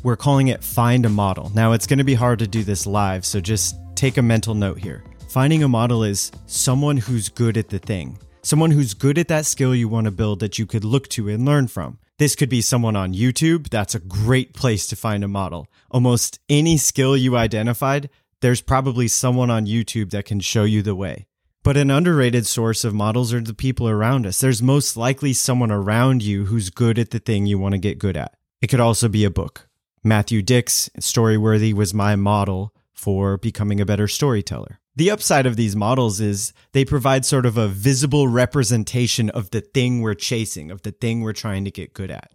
we're 0.03 0.17
calling 0.17 0.49
it 0.49 0.65
find 0.65 1.05
a 1.05 1.11
model. 1.11 1.53
Now, 1.55 1.73
it's 1.73 1.87
going 1.87 1.99
to 1.99 2.05
be 2.05 2.15
hard 2.15 2.39
to 2.39 2.47
do 2.47 2.65
this 2.65 2.87
live, 2.87 3.27
so 3.27 3.39
just 3.39 3.77
take 3.95 4.17
a 4.17 4.23
mental 4.23 4.55
note 4.55 4.79
here. 4.79 5.05
Finding 5.29 5.63
a 5.63 5.69
model 5.69 6.03
is 6.03 6.33
someone 6.47 6.97
who's 6.97 7.29
good 7.29 7.59
at 7.59 7.69
the 7.69 7.79
thing, 7.79 8.19
someone 8.41 8.71
who's 8.71 8.95
good 8.95 9.19
at 9.19 9.29
that 9.29 9.45
skill 9.45 9.75
you 9.75 9.87
want 9.87 10.07
to 10.07 10.11
build 10.11 10.41
that 10.41 10.59
you 10.59 10.65
could 10.65 10.83
look 10.83 11.09
to 11.09 11.29
and 11.29 11.45
learn 11.45 11.69
from. 11.69 11.99
This 12.17 12.35
could 12.35 12.49
be 12.49 12.63
someone 12.63 12.97
on 12.97 13.13
YouTube. 13.13 13.69
That's 13.69 13.95
a 13.95 14.01
great 14.01 14.55
place 14.55 14.87
to 14.87 14.97
find 14.97 15.23
a 15.25 15.29
model. 15.29 15.67
Almost 15.91 16.41
any 16.49 16.79
skill 16.79 17.19
you 17.19 17.37
identified, 17.37 18.09
there's 18.41 18.63
probably 18.63 19.09
someone 19.09 19.51
on 19.51 19.67
YouTube 19.67 20.09
that 20.13 20.25
can 20.25 20.41
show 20.41 20.65
you 20.65 20.81
the 20.81 20.95
way. 20.95 21.27
But 21.63 21.77
an 21.77 21.91
underrated 21.91 22.47
source 22.47 22.83
of 22.85 22.95
models 22.95 23.35
are 23.35 23.43
the 23.43 23.53
people 23.53 23.91
around 23.91 24.27
us. 24.27 24.39
There's 24.39 24.63
most 24.63 24.97
likely 24.97 25.35
someone 25.35 25.71
around 25.71 26.23
you 26.23 26.47
who's 26.47 26.71
good 26.71 26.99
at 26.99 27.11
the 27.11 27.19
thing 27.19 27.45
you 27.45 27.59
want 27.59 27.73
to 27.73 27.79
get 27.79 27.99
good 27.99 28.17
at. 28.17 28.40
It 28.61 28.69
could 28.69 28.81
also 28.81 29.09
be 29.09 29.25
a 29.25 29.31
book. 29.31 29.69
Matthew 30.03 30.43
Dicks, 30.43 30.91
Storyworthy, 30.99 31.73
was 31.73 31.95
my 31.95 32.17
model 32.17 32.75
for 32.93 33.37
becoming 33.37 33.81
a 33.81 33.87
better 33.87 34.09
storyteller. 34.09 34.81
The 34.97 35.11
upside 35.11 35.47
of 35.47 35.57
these 35.57 35.77
models 35.77 36.21
is 36.21 36.53
they 36.73 36.85
provide 36.85 37.25
sort 37.25 37.47
of 37.47 37.57
a 37.57 37.69
visible 37.69 38.29
representation 38.29 39.31
of 39.31 39.51
the 39.51 39.61
thing 39.61 40.01
we're 40.01 40.15
chasing, 40.15 40.71
of 40.71 40.83
the 40.83 40.91
thing 40.91 41.21
we're 41.21 41.33
trying 41.33 41.65
to 41.65 41.71
get 41.71 41.95
good 41.95 42.11
at. 42.11 42.33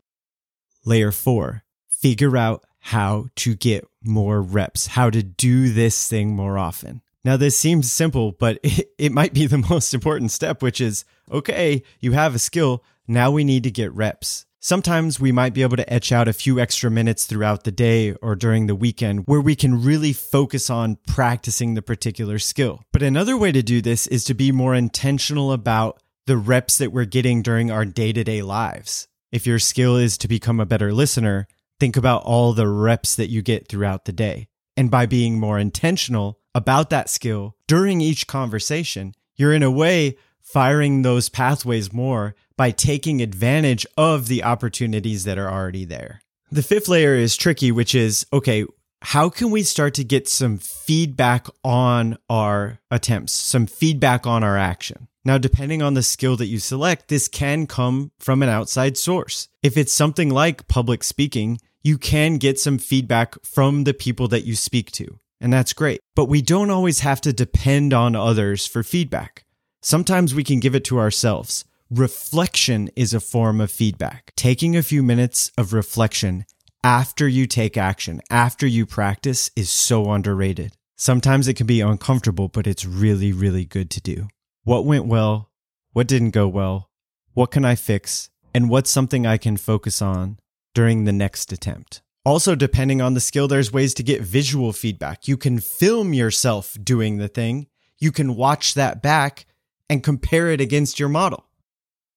Layer 0.86 1.12
four, 1.12 1.64
figure 1.90 2.38
out 2.38 2.64
how 2.80 3.28
to 3.36 3.56
get 3.56 3.86
more 4.04 4.42
reps, 4.42 4.88
how 4.88 5.10
to 5.10 5.22
do 5.22 5.72
this 5.74 6.08
thing 6.08 6.36
more 6.36 6.58
often. 6.58 7.02
Now, 7.24 7.38
this 7.38 7.58
seems 7.58 7.92
simple, 7.92 8.32
but 8.32 8.60
it, 8.64 8.92
it 8.98 9.12
might 9.12 9.34
be 9.34 9.48
the 9.48 9.58
most 9.70 9.94
important 9.94 10.32
step, 10.32 10.62
which 10.62 10.80
is 10.80 11.06
okay, 11.32 11.84
you 12.00 12.14
have 12.14 12.36
a 12.36 12.40
skill. 12.40 12.84
Now 13.08 13.32
we 13.32 13.44
need 13.44 13.64
to 13.64 13.72
get 13.72 13.92
reps. 13.94 14.46
Sometimes 14.66 15.20
we 15.20 15.32
might 15.32 15.54
be 15.54 15.62
able 15.62 15.78
to 15.78 15.94
etch 15.94 16.12
out 16.12 16.28
a 16.28 16.34
few 16.34 16.60
extra 16.60 16.90
minutes 16.90 17.26
throughout 17.26 17.66
the 17.66 17.72
day 17.72 18.14
or 18.14 18.36
during 18.36 18.66
the 18.66 18.74
weekend 18.74 19.22
where 19.28 19.40
we 19.40 19.56
can 19.56 19.84
really 19.84 20.12
focus 20.12 20.72
on 20.72 20.98
practicing 21.06 21.76
the 21.76 21.84
particular 21.84 22.40
skill. 22.40 22.82
But 22.92 23.04
another 23.04 23.38
way 23.38 23.52
to 23.52 23.62
do 23.62 23.80
this 23.80 24.08
is 24.08 24.24
to 24.24 24.34
be 24.34 24.52
more 24.52 24.74
intentional 24.74 25.52
about 25.52 26.02
the 26.26 26.36
reps 26.36 26.80
that 26.80 26.92
we're 26.92 27.06
getting 27.06 27.44
during 27.44 27.70
our 27.70 27.86
day 27.86 28.12
to 28.14 28.24
day 28.24 28.42
lives. 28.42 29.08
If 29.32 29.46
your 29.46 29.60
skill 29.60 29.98
is 29.98 30.18
to 30.18 30.28
become 30.28 30.60
a 30.60 30.66
better 30.66 30.92
listener, 30.92 31.48
think 31.80 31.96
about 31.96 32.24
all 32.24 32.54
the 32.54 32.68
reps 32.68 33.16
that 33.18 33.30
you 33.30 33.44
get 33.44 33.68
throughout 33.68 34.06
the 34.06 34.14
day. 34.14 34.48
And 34.76 34.90
by 34.90 35.06
being 35.06 35.40
more 35.40 35.60
intentional 35.60 36.40
about 36.56 36.90
that 36.90 37.12
skill 37.12 37.56
during 37.68 38.02
each 38.02 38.26
conversation, 38.26 39.14
you're 39.36 39.54
in 39.54 39.62
a 39.62 39.70
way 39.70 40.18
firing 40.42 41.04
those 41.04 41.30
pathways 41.30 41.94
more 41.94 42.34
by 42.58 42.72
taking 42.72 43.22
advantage 43.22 43.86
of 43.98 44.28
the 44.28 44.44
opportunities 44.44 45.24
that 45.24 45.38
are 45.38 45.52
already 45.52 45.86
there. 45.86 46.22
The 46.52 46.64
fifth 46.64 46.88
layer 46.88 47.16
is 47.16 47.36
tricky, 47.36 47.72
which 47.72 47.96
is 47.96 48.26
okay, 48.32 48.66
how 49.02 49.30
can 49.30 49.52
we 49.52 49.64
start 49.64 49.94
to 49.96 50.04
get 50.04 50.28
some 50.28 50.58
feedback 50.58 51.48
on 51.64 52.18
our 52.30 52.80
attempts, 52.90 53.34
some 53.34 53.68
feedback 53.68 54.26
on 54.26 54.44
our 54.44 54.58
action? 54.58 55.08
Now, 55.24 55.38
depending 55.38 55.82
on 55.82 55.96
the 55.96 56.04
skill 56.04 56.38
that 56.38 56.48
you 56.48 56.60
select, 56.60 57.08
this 57.08 57.28
can 57.28 57.66
come 57.68 58.12
from 58.20 58.44
an 58.44 58.50
outside 58.50 58.96
source. 58.96 59.50
If 59.64 59.76
it's 59.76 59.94
something 59.94 60.30
like 60.30 60.68
public 60.68 61.04
speaking, 61.04 61.60
you 61.84 61.98
can 61.98 62.38
get 62.38 62.60
some 62.60 62.78
feedback 62.78 63.36
from 63.44 63.84
the 63.84 63.94
people 63.94 64.28
that 64.30 64.46
you 64.46 64.56
speak 64.56 64.92
to. 64.94 65.20
and 65.42 65.52
that's 65.52 65.74
great. 65.74 66.00
But 66.16 66.26
we 66.26 66.42
don't 66.42 66.70
always 66.72 67.02
have 67.02 67.22
to 67.22 67.34
depend 67.34 67.94
on 67.94 68.16
others 68.16 68.66
for 68.66 68.82
feedback. 68.84 69.46
Sometimes 69.82 70.34
we 70.34 70.44
can 70.44 70.60
give 70.60 70.74
it 70.74 70.86
to 70.86 70.98
ourselves. 70.98 71.66
Reflection 71.92 72.90
is 72.96 73.14
a 73.14 73.20
form 73.20 73.62
of 73.62 73.70
feedback. 73.70 74.34
Taking 74.36 74.76
a 74.76 74.82
few 74.82 75.04
minutes 75.04 75.52
of 75.56 75.72
reflection 75.72 76.46
after 76.84 77.28
you 77.28 77.46
take 77.46 77.78
action, 77.78 78.22
after 78.32 78.66
you 78.66 78.88
practice, 78.88 79.52
is 79.56 79.70
so 79.70 80.12
underrated. 80.12 80.74
Sometimes 80.96 81.48
it 81.48 81.54
can 81.54 81.68
be 81.68 81.82
uncomfortable, 81.82 82.48
but 82.48 82.66
it's 82.66 82.86
really, 82.86 83.32
really 83.32 83.66
good 83.66 83.92
to 83.92 84.02
do. 84.02 84.30
What 84.64 84.84
went 84.84 85.06
well? 85.06 85.52
What 85.94 86.08
didn't 86.08 86.32
go 86.32 86.48
well? 86.48 86.90
What 87.36 87.52
can 87.52 87.64
I 87.64 87.76
fix? 87.76 88.32
And 88.52 88.68
what's 88.68 88.90
something 88.90 89.28
I 89.28 89.38
can 89.38 89.56
focus 89.56 90.02
on 90.02 90.40
during 90.74 91.04
the 91.04 91.14
next 91.14 91.52
attempt? 91.52 92.02
Also, 92.26 92.56
depending 92.56 93.00
on 93.00 93.14
the 93.14 93.20
skill, 93.20 93.48
there's 93.48 93.72
ways 93.72 93.94
to 93.94 94.02
get 94.02 94.24
visual 94.24 94.74
feedback. 94.74 95.28
You 95.28 95.38
can 95.38 95.60
film 95.60 96.16
yourself 96.16 96.76
doing 96.84 97.18
the 97.18 97.28
thing, 97.28 97.68
you 98.00 98.12
can 98.12 98.36
watch 98.36 98.74
that 98.74 99.04
back 99.04 99.46
and 99.88 100.04
compare 100.04 100.50
it 100.50 100.60
against 100.60 101.00
your 101.00 101.10
model. 101.10 101.46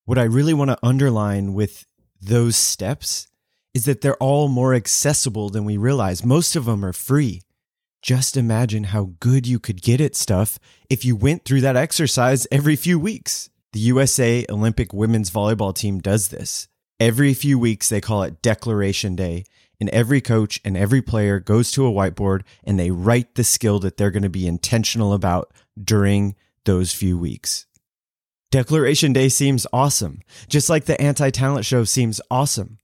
What 0.08 0.16
I 0.16 0.22
really 0.22 0.54
want 0.54 0.70
to 0.70 0.78
underline 0.82 1.52
with 1.52 1.84
those 2.18 2.56
steps 2.56 3.28
is 3.74 3.84
that 3.84 4.00
they're 4.00 4.16
all 4.16 4.48
more 4.48 4.72
accessible 4.72 5.50
than 5.50 5.66
we 5.66 5.76
realize. 5.76 6.24
Most 6.24 6.56
of 6.56 6.64
them 6.64 6.82
are 6.82 6.94
free. 6.94 7.42
Just 8.00 8.34
imagine 8.34 8.84
how 8.84 9.10
good 9.20 9.46
you 9.46 9.58
could 9.58 9.82
get 9.82 10.00
at 10.00 10.16
stuff 10.16 10.58
if 10.88 11.04
you 11.04 11.14
went 11.14 11.44
through 11.44 11.60
that 11.60 11.76
exercise 11.76 12.46
every 12.50 12.74
few 12.74 12.98
weeks. 12.98 13.50
The 13.74 13.80
USA 13.80 14.46
Olympic 14.48 14.94
women's 14.94 15.30
volleyball 15.30 15.74
team 15.74 16.00
does 16.00 16.28
this. 16.28 16.68
Every 16.98 17.34
few 17.34 17.58
weeks, 17.58 17.90
they 17.90 18.00
call 18.00 18.22
it 18.22 18.40
Declaration 18.40 19.14
Day, 19.14 19.44
and 19.78 19.90
every 19.90 20.22
coach 20.22 20.58
and 20.64 20.74
every 20.74 21.02
player 21.02 21.38
goes 21.38 21.70
to 21.72 21.86
a 21.86 21.92
whiteboard 21.92 22.44
and 22.64 22.80
they 22.80 22.90
write 22.90 23.34
the 23.34 23.44
skill 23.44 23.78
that 23.80 23.98
they're 23.98 24.10
going 24.10 24.22
to 24.22 24.30
be 24.30 24.46
intentional 24.46 25.12
about 25.12 25.52
during 25.78 26.34
those 26.64 26.94
few 26.94 27.18
weeks. 27.18 27.66
Declaration 28.50 29.12
Day 29.12 29.28
seems 29.28 29.66
awesome, 29.72 30.20
just 30.48 30.70
like 30.70 30.86
the 30.86 31.00
anti 31.00 31.30
talent 31.30 31.64
show 31.64 31.84
seems 31.84 32.20
awesome 32.30 32.78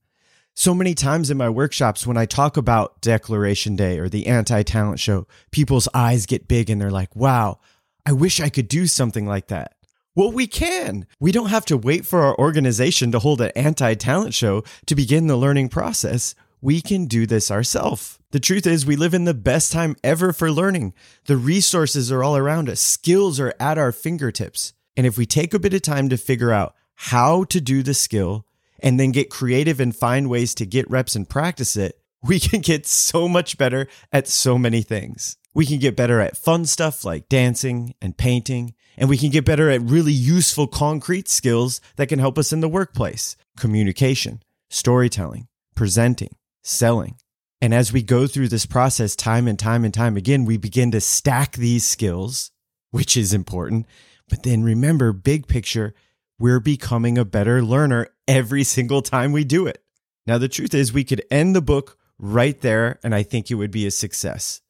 so 0.55 0.73
many 0.73 0.93
times 0.93 1.29
in 1.29 1.37
my 1.37 1.49
workshops 1.49 2.07
when 2.07 2.15
I 2.15 2.25
talk 2.25 2.55
about 2.55 3.01
Declaration 3.01 3.75
Day 3.75 3.99
or 3.99 4.07
the 4.07 4.27
anti 4.27 4.63
talent 4.63 4.99
show, 4.99 5.27
people's 5.51 5.89
eyes 5.93 6.25
get 6.25 6.47
big 6.47 6.69
and 6.69 6.79
they're 6.79 6.89
like, 6.89 7.13
wow, 7.15 7.59
I 8.05 8.13
wish 8.13 8.39
I 8.39 8.49
could 8.49 8.69
do 8.69 8.87
something 8.87 9.27
like 9.27 9.47
that. 9.47 9.75
Well, 10.15 10.31
we 10.31 10.47
can. 10.47 11.07
We 11.19 11.33
don't 11.33 11.49
have 11.49 11.65
to 11.65 11.77
wait 11.77 12.05
for 12.05 12.21
our 12.21 12.37
organization 12.37 13.11
to 13.11 13.19
hold 13.19 13.41
an 13.41 13.51
anti 13.55 13.95
talent 13.95 14.33
show 14.33 14.63
to 14.85 14.95
begin 14.95 15.27
the 15.27 15.35
learning 15.35 15.69
process. 15.69 16.35
We 16.61 16.81
can 16.81 17.05
do 17.05 17.27
this 17.27 17.51
ourselves. 17.51 18.17
The 18.31 18.39
truth 18.39 18.65
is, 18.65 18.85
we 18.85 18.95
live 18.95 19.13
in 19.13 19.25
the 19.25 19.33
best 19.33 19.73
time 19.73 19.97
ever 20.03 20.31
for 20.31 20.49
learning. 20.49 20.93
The 21.25 21.37
resources 21.37 22.11
are 22.13 22.23
all 22.23 22.37
around 22.37 22.69
us, 22.69 22.79
skills 22.79 23.41
are 23.41 23.53
at 23.59 23.77
our 23.77 23.91
fingertips. 23.91 24.73
And 24.97 25.05
if 25.05 25.17
we 25.17 25.25
take 25.25 25.53
a 25.53 25.59
bit 25.59 25.73
of 25.73 25.81
time 25.81 26.09
to 26.09 26.17
figure 26.17 26.51
out 26.51 26.75
how 26.95 27.43
to 27.45 27.59
do 27.59 27.83
the 27.83 27.93
skill, 27.93 28.45
and 28.79 28.99
then 28.99 29.11
get 29.11 29.29
creative 29.29 29.79
and 29.79 29.95
find 29.95 30.29
ways 30.29 30.53
to 30.55 30.65
get 30.65 30.89
reps 30.89 31.15
and 31.15 31.29
practice 31.29 31.75
it, 31.75 31.99
we 32.23 32.39
can 32.39 32.61
get 32.61 32.85
so 32.85 33.27
much 33.27 33.57
better 33.57 33.87
at 34.11 34.27
so 34.27 34.57
many 34.57 34.81
things. 34.81 35.37
We 35.53 35.65
can 35.65 35.79
get 35.79 35.95
better 35.95 36.19
at 36.19 36.37
fun 36.37 36.65
stuff 36.65 37.05
like 37.05 37.29
dancing 37.29 37.95
and 38.01 38.17
painting, 38.17 38.73
and 38.97 39.09
we 39.09 39.17
can 39.17 39.29
get 39.29 39.45
better 39.45 39.69
at 39.69 39.81
really 39.81 40.11
useful 40.11 40.67
concrete 40.67 41.29
skills 41.29 41.79
that 41.95 42.09
can 42.09 42.19
help 42.19 42.37
us 42.37 42.51
in 42.51 42.59
the 42.59 42.69
workplace 42.69 43.37
communication, 43.57 44.43
storytelling, 44.69 45.47
presenting, 45.75 46.35
selling. 46.61 47.15
And 47.61 47.73
as 47.73 47.93
we 47.93 48.03
go 48.03 48.27
through 48.27 48.49
this 48.49 48.65
process 48.65 49.15
time 49.15 49.47
and 49.47 49.57
time 49.57 49.85
and 49.85 49.93
time 49.93 50.17
again, 50.17 50.43
we 50.43 50.57
begin 50.57 50.91
to 50.91 50.99
stack 50.99 51.53
these 51.53 51.87
skills, 51.87 52.51
which 52.91 53.15
is 53.15 53.33
important. 53.33 53.85
But 54.29 54.43
then 54.43 54.63
remember, 54.63 55.13
big 55.13 55.47
picture, 55.47 55.93
we're 56.39 56.59
becoming 56.59 57.17
a 57.17 57.25
better 57.25 57.61
learner 57.61 58.07
every 58.27 58.63
single 58.63 59.01
time 59.01 59.31
we 59.31 59.43
do 59.43 59.67
it. 59.67 59.83
Now, 60.27 60.37
the 60.37 60.49
truth 60.49 60.73
is, 60.73 60.91
we 60.91 61.03
could 61.03 61.23
end 61.29 61.55
the 61.55 61.61
book 61.61 61.97
right 62.17 62.59
there, 62.61 62.99
and 63.03 63.13
I 63.13 63.23
think 63.23 63.51
it 63.51 63.55
would 63.55 63.71
be 63.71 63.85
a 63.85 63.91
success. 63.91 64.61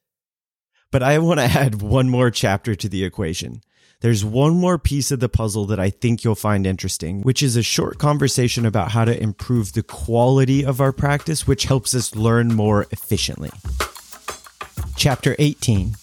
But 0.90 1.02
I 1.02 1.18
want 1.18 1.40
to 1.40 1.46
add 1.46 1.80
one 1.82 2.08
more 2.08 2.30
chapter 2.30 2.74
to 2.74 2.88
the 2.88 3.04
equation. 3.04 3.62
There's 4.00 4.24
one 4.24 4.54
more 4.54 4.78
piece 4.78 5.10
of 5.10 5.20
the 5.20 5.28
puzzle 5.28 5.64
that 5.66 5.80
I 5.80 5.88
think 5.88 6.22
you'll 6.22 6.34
find 6.34 6.66
interesting, 6.66 7.22
which 7.22 7.42
is 7.42 7.56
a 7.56 7.62
short 7.62 7.98
conversation 7.98 8.66
about 8.66 8.90
how 8.90 9.06
to 9.06 9.22
improve 9.22 9.72
the 9.72 9.82
quality 9.82 10.64
of 10.64 10.82
our 10.82 10.92
practice, 10.92 11.46
which 11.46 11.64
helps 11.64 11.94
us 11.94 12.14
learn 12.14 12.48
more 12.48 12.86
efficiently. 12.90 13.50
Chapter 14.96 15.34
18 15.38 15.94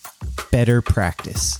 Better 0.52 0.82
Practice. 0.82 1.60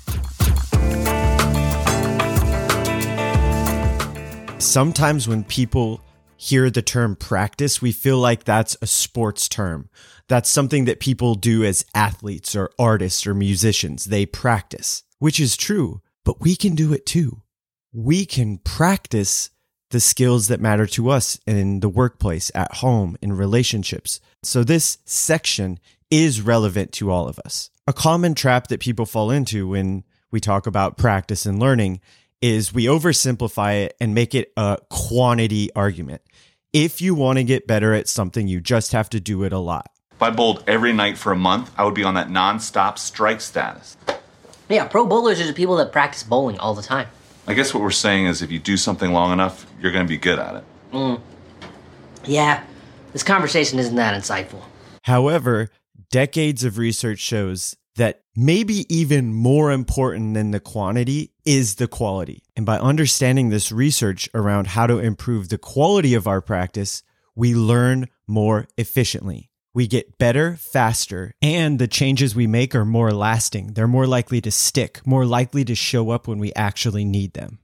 Sometimes 4.64 5.28
when 5.28 5.44
people 5.44 6.02
hear 6.38 6.70
the 6.70 6.82
term 6.82 7.16
practice, 7.16 7.82
we 7.82 7.92
feel 7.92 8.18
like 8.18 8.44
that's 8.44 8.78
a 8.82 8.88
sports 8.88 9.48
term. 9.48 9.90
That's 10.28 10.50
something 10.50 10.86
that 10.86 11.00
people 11.00 11.36
do 11.36 11.64
as 11.64 11.86
athletes 11.94 12.56
or 12.56 12.72
artists 12.80 13.28
or 13.28 13.34
musicians. 13.34 14.06
They 14.06 14.26
practice, 14.26 15.04
which 15.20 15.40
is 15.40 15.58
true, 15.58 16.02
but 16.24 16.42
we 16.42 16.56
can 16.56 16.76
do 16.76 16.94
it 16.94 17.06
too. 17.06 17.42
We 17.92 18.26
can 18.26 18.58
practice 18.58 19.50
the 19.92 20.00
skills 20.00 20.48
that 20.48 20.60
matter 20.60 20.88
to 20.88 21.10
us 21.10 21.40
in 21.46 21.82
the 21.82 21.90
workplace, 21.90 22.52
at 22.56 22.76
home, 22.76 23.16
in 23.22 23.34
relationships. 23.34 24.20
So 24.42 24.64
this 24.64 24.98
section 25.06 25.80
is 26.10 26.42
relevant 26.42 26.92
to 26.94 27.12
all 27.12 27.28
of 27.28 27.38
us. 27.40 27.70
A 27.86 27.94
common 27.94 28.34
trap 28.34 28.68
that 28.68 28.80
people 28.80 29.06
fall 29.06 29.30
into 29.30 29.68
when 29.68 30.04
we 30.32 30.40
talk 30.40 30.66
about 30.66 30.98
practice 30.98 31.46
and 31.46 31.60
learning 31.60 32.02
is 32.44 32.74
we 32.74 32.88
oversimplify 32.88 33.86
it 33.86 33.96
and 34.02 34.14
make 34.14 34.36
it 34.36 34.52
a 34.58 34.78
quantity 34.90 35.72
argument. 35.78 36.22
If 36.74 37.02
you 37.02 37.16
want 37.16 37.38
to 37.38 37.44
get 37.46 37.68
better 37.68 37.94
at 37.94 38.10
something, 38.10 38.50
you 38.50 38.60
just 38.60 38.92
have 38.92 39.10
to 39.12 39.22
do 39.22 39.44
it 39.44 39.54
a 39.54 39.60
lot. 39.60 39.90
If 40.12 40.22
I 40.22 40.30
bowled 40.30 40.62
every 40.68 40.92
night 40.92 41.18
for 41.18 41.32
a 41.32 41.38
month, 41.38 41.72
I 41.78 41.86
would 41.86 41.94
be 41.94 42.04
on 42.04 42.16
that 42.16 42.30
non-stop 42.30 43.00
strike 43.00 43.40
status. 43.40 43.96
Yeah, 44.68 44.86
pro 44.88 45.06
bowlers 45.06 45.40
are 45.40 45.48
the 45.48 45.54
people 45.54 45.78
that 45.78 45.94
practice 45.94 46.22
bowling 46.22 46.60
all 46.60 46.74
the 46.74 46.82
time. 46.82 47.08
I 47.48 47.54
guess 47.54 47.74
what 47.74 47.82
we're 47.82 47.92
saying 47.92 48.26
is 48.26 48.42
if 48.42 48.52
you 48.52 48.60
do 48.60 48.76
something 48.76 49.14
long 49.14 49.32
enough, 49.32 49.66
you're 49.80 49.94
going 49.94 50.06
to 50.06 50.10
be 50.10 50.18
good 50.18 50.38
at 50.38 50.56
it. 50.56 50.64
Mm. 50.92 51.22
Yeah, 52.26 52.62
this 53.14 53.24
conversation 53.24 53.80
isn't 53.80 53.96
that 53.96 54.22
insightful. 54.22 54.64
However, 55.04 55.70
decades 56.12 56.66
of 56.66 56.78
research 56.78 57.20
shows 57.20 57.78
that 57.96 58.24
maybe 58.36 58.86
even 58.94 59.34
more 59.34 59.72
important 59.72 60.34
than 60.34 60.52
the 60.52 60.60
quantity 60.60 61.32
is 61.46 61.76
the 61.76 61.88
quality. 61.88 62.44
And 62.56 62.66
by 62.66 62.80
understanding 62.80 63.50
this 63.50 63.72
research 63.72 64.30
around 64.34 64.68
how 64.68 64.88
to 64.88 65.00
improve 65.00 65.50
the 65.50 65.58
quality 65.58 66.14
of 66.14 66.28
our 66.28 66.42
practice, 66.42 67.04
we 67.36 67.54
learn 67.54 68.08
more 68.28 68.68
efficiently. 68.78 69.50
We 69.76 69.88
get 69.88 70.20
better 70.20 70.56
faster, 70.56 71.34
and 71.42 71.80
the 71.80 71.88
changes 71.88 72.36
we 72.36 72.46
make 72.46 72.76
are 72.76 72.86
more 72.86 73.12
lasting. 73.12 73.74
They're 73.74 73.88
more 73.88 74.06
likely 74.06 74.40
to 74.42 74.52
stick, 74.52 75.06
more 75.06 75.26
likely 75.26 75.66
to 75.66 75.74
show 75.74 76.12
up 76.12 76.28
when 76.28 76.38
we 76.38 76.54
actually 76.54 77.06
need 77.06 77.34
them. 77.34 77.60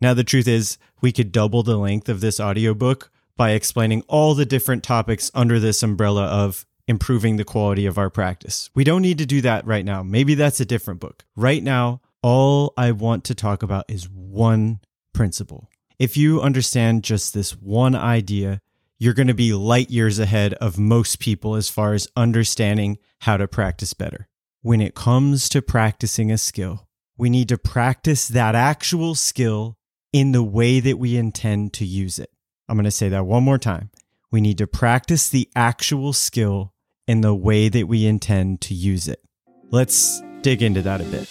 Now, 0.00 0.14
the 0.14 0.22
truth 0.22 0.46
is, 0.46 0.78
we 1.00 1.10
could 1.10 1.32
double 1.32 1.64
the 1.64 1.76
length 1.76 2.08
of 2.08 2.20
this 2.20 2.38
audiobook 2.38 3.10
by 3.36 3.50
explaining 3.50 4.02
all 4.06 4.34
the 4.34 4.46
different 4.46 4.84
topics 4.84 5.30
under 5.34 5.58
this 5.58 5.82
umbrella 5.82 6.24
of 6.24 6.66
improving 6.86 7.36
the 7.36 7.44
quality 7.44 7.86
of 7.86 7.98
our 7.98 8.10
practice. 8.10 8.70
We 8.74 8.84
don't 8.84 9.02
need 9.02 9.18
to 9.18 9.26
do 9.26 9.40
that 9.42 9.66
right 9.66 9.84
now. 9.84 10.02
Maybe 10.02 10.34
that's 10.34 10.60
a 10.60 10.66
different 10.66 11.00
book. 11.00 11.24
Right 11.36 11.62
now, 11.62 12.00
all 12.22 12.72
I 12.76 12.92
want 12.92 13.24
to 13.24 13.34
talk 13.34 13.62
about 13.62 13.84
is 13.88 14.08
one 14.08 14.80
principle. 15.12 15.70
If 15.98 16.16
you 16.16 16.40
understand 16.40 17.04
just 17.04 17.34
this 17.34 17.52
one 17.52 17.94
idea, 17.94 18.60
you're 18.98 19.14
going 19.14 19.28
to 19.28 19.34
be 19.34 19.52
light 19.52 19.90
years 19.90 20.18
ahead 20.18 20.54
of 20.54 20.78
most 20.78 21.18
people 21.18 21.54
as 21.54 21.68
far 21.68 21.94
as 21.94 22.08
understanding 22.16 22.98
how 23.20 23.36
to 23.36 23.48
practice 23.48 23.94
better. 23.94 24.28
When 24.62 24.80
it 24.80 24.94
comes 24.94 25.48
to 25.50 25.62
practicing 25.62 26.32
a 26.32 26.38
skill, 26.38 26.88
we 27.16 27.30
need 27.30 27.48
to 27.50 27.58
practice 27.58 28.28
that 28.28 28.54
actual 28.54 29.14
skill 29.14 29.76
in 30.12 30.32
the 30.32 30.42
way 30.42 30.80
that 30.80 30.98
we 30.98 31.16
intend 31.16 31.72
to 31.74 31.84
use 31.84 32.18
it. 32.18 32.30
I'm 32.68 32.76
going 32.76 32.84
to 32.84 32.90
say 32.90 33.08
that 33.08 33.26
one 33.26 33.42
more 33.42 33.58
time. 33.58 33.90
We 34.30 34.40
need 34.40 34.58
to 34.58 34.66
practice 34.66 35.28
the 35.28 35.48
actual 35.54 36.12
skill 36.12 36.73
in 37.06 37.20
the 37.20 37.34
way 37.34 37.68
that 37.68 37.86
we 37.86 38.06
intend 38.06 38.60
to 38.62 38.74
use 38.74 39.08
it. 39.08 39.20
Let's 39.70 40.22
dig 40.42 40.62
into 40.62 40.82
that 40.82 41.00
a 41.00 41.04
bit. 41.04 41.30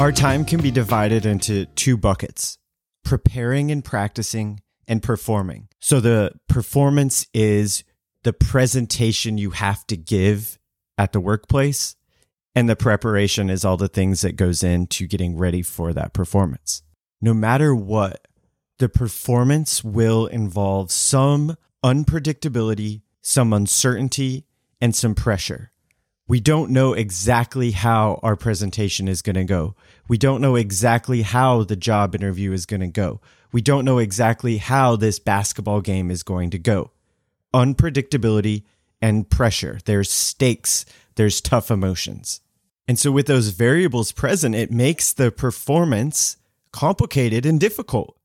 Our 0.00 0.12
time 0.12 0.44
can 0.44 0.60
be 0.60 0.70
divided 0.70 1.24
into 1.24 1.66
two 1.66 1.96
buckets 1.96 2.58
preparing 3.04 3.70
and 3.70 3.84
practicing, 3.84 4.60
and 4.88 5.02
performing. 5.02 5.68
So 5.80 6.00
the 6.00 6.32
performance 6.48 7.26
is 7.32 7.84
the 8.22 8.32
presentation 8.32 9.38
you 9.38 9.50
have 9.50 9.86
to 9.86 9.96
give 9.96 10.58
at 10.98 11.12
the 11.12 11.20
workplace, 11.20 11.96
and 12.54 12.68
the 12.68 12.76
preparation 12.76 13.50
is 13.50 13.64
all 13.64 13.76
the 13.76 13.88
things 13.88 14.22
that 14.22 14.36
goes 14.36 14.62
into 14.62 15.06
getting 15.06 15.36
ready 15.36 15.62
for 15.62 15.92
that 15.92 16.12
performance. 16.12 16.82
No 17.20 17.34
matter 17.34 17.74
what, 17.74 18.26
the 18.78 18.88
performance 18.88 19.84
will 19.84 20.26
involve 20.26 20.90
some 20.90 21.56
unpredictability, 21.84 23.02
some 23.20 23.52
uncertainty, 23.52 24.46
and 24.80 24.96
some 24.96 25.14
pressure. 25.14 25.70
We 26.26 26.40
don't 26.40 26.70
know 26.70 26.94
exactly 26.94 27.72
how 27.72 28.18
our 28.22 28.36
presentation 28.36 29.06
is 29.06 29.20
going 29.20 29.36
to 29.36 29.44
go. 29.44 29.76
We 30.08 30.16
don't 30.16 30.40
know 30.40 30.56
exactly 30.56 31.20
how 31.20 31.64
the 31.64 31.76
job 31.76 32.14
interview 32.14 32.52
is 32.52 32.64
going 32.64 32.80
to 32.80 32.88
go. 32.88 33.20
We 33.52 33.60
don't 33.60 33.84
know 33.84 33.98
exactly 33.98 34.56
how 34.56 34.96
this 34.96 35.18
basketball 35.18 35.82
game 35.82 36.10
is 36.10 36.22
going 36.22 36.50
to 36.50 36.58
go. 36.58 36.90
Unpredictability 37.54 38.64
and 39.02 39.28
pressure. 39.28 39.78
There's 39.84 40.10
stakes, 40.10 40.86
there's 41.16 41.42
tough 41.42 41.70
emotions. 41.70 42.40
And 42.88 42.98
so, 42.98 43.12
with 43.12 43.26
those 43.26 43.48
variables 43.48 44.12
present, 44.12 44.54
it 44.54 44.70
makes 44.70 45.12
the 45.12 45.30
performance 45.30 46.38
complicated 46.72 47.44
and 47.44 47.60
difficult. 47.60 48.16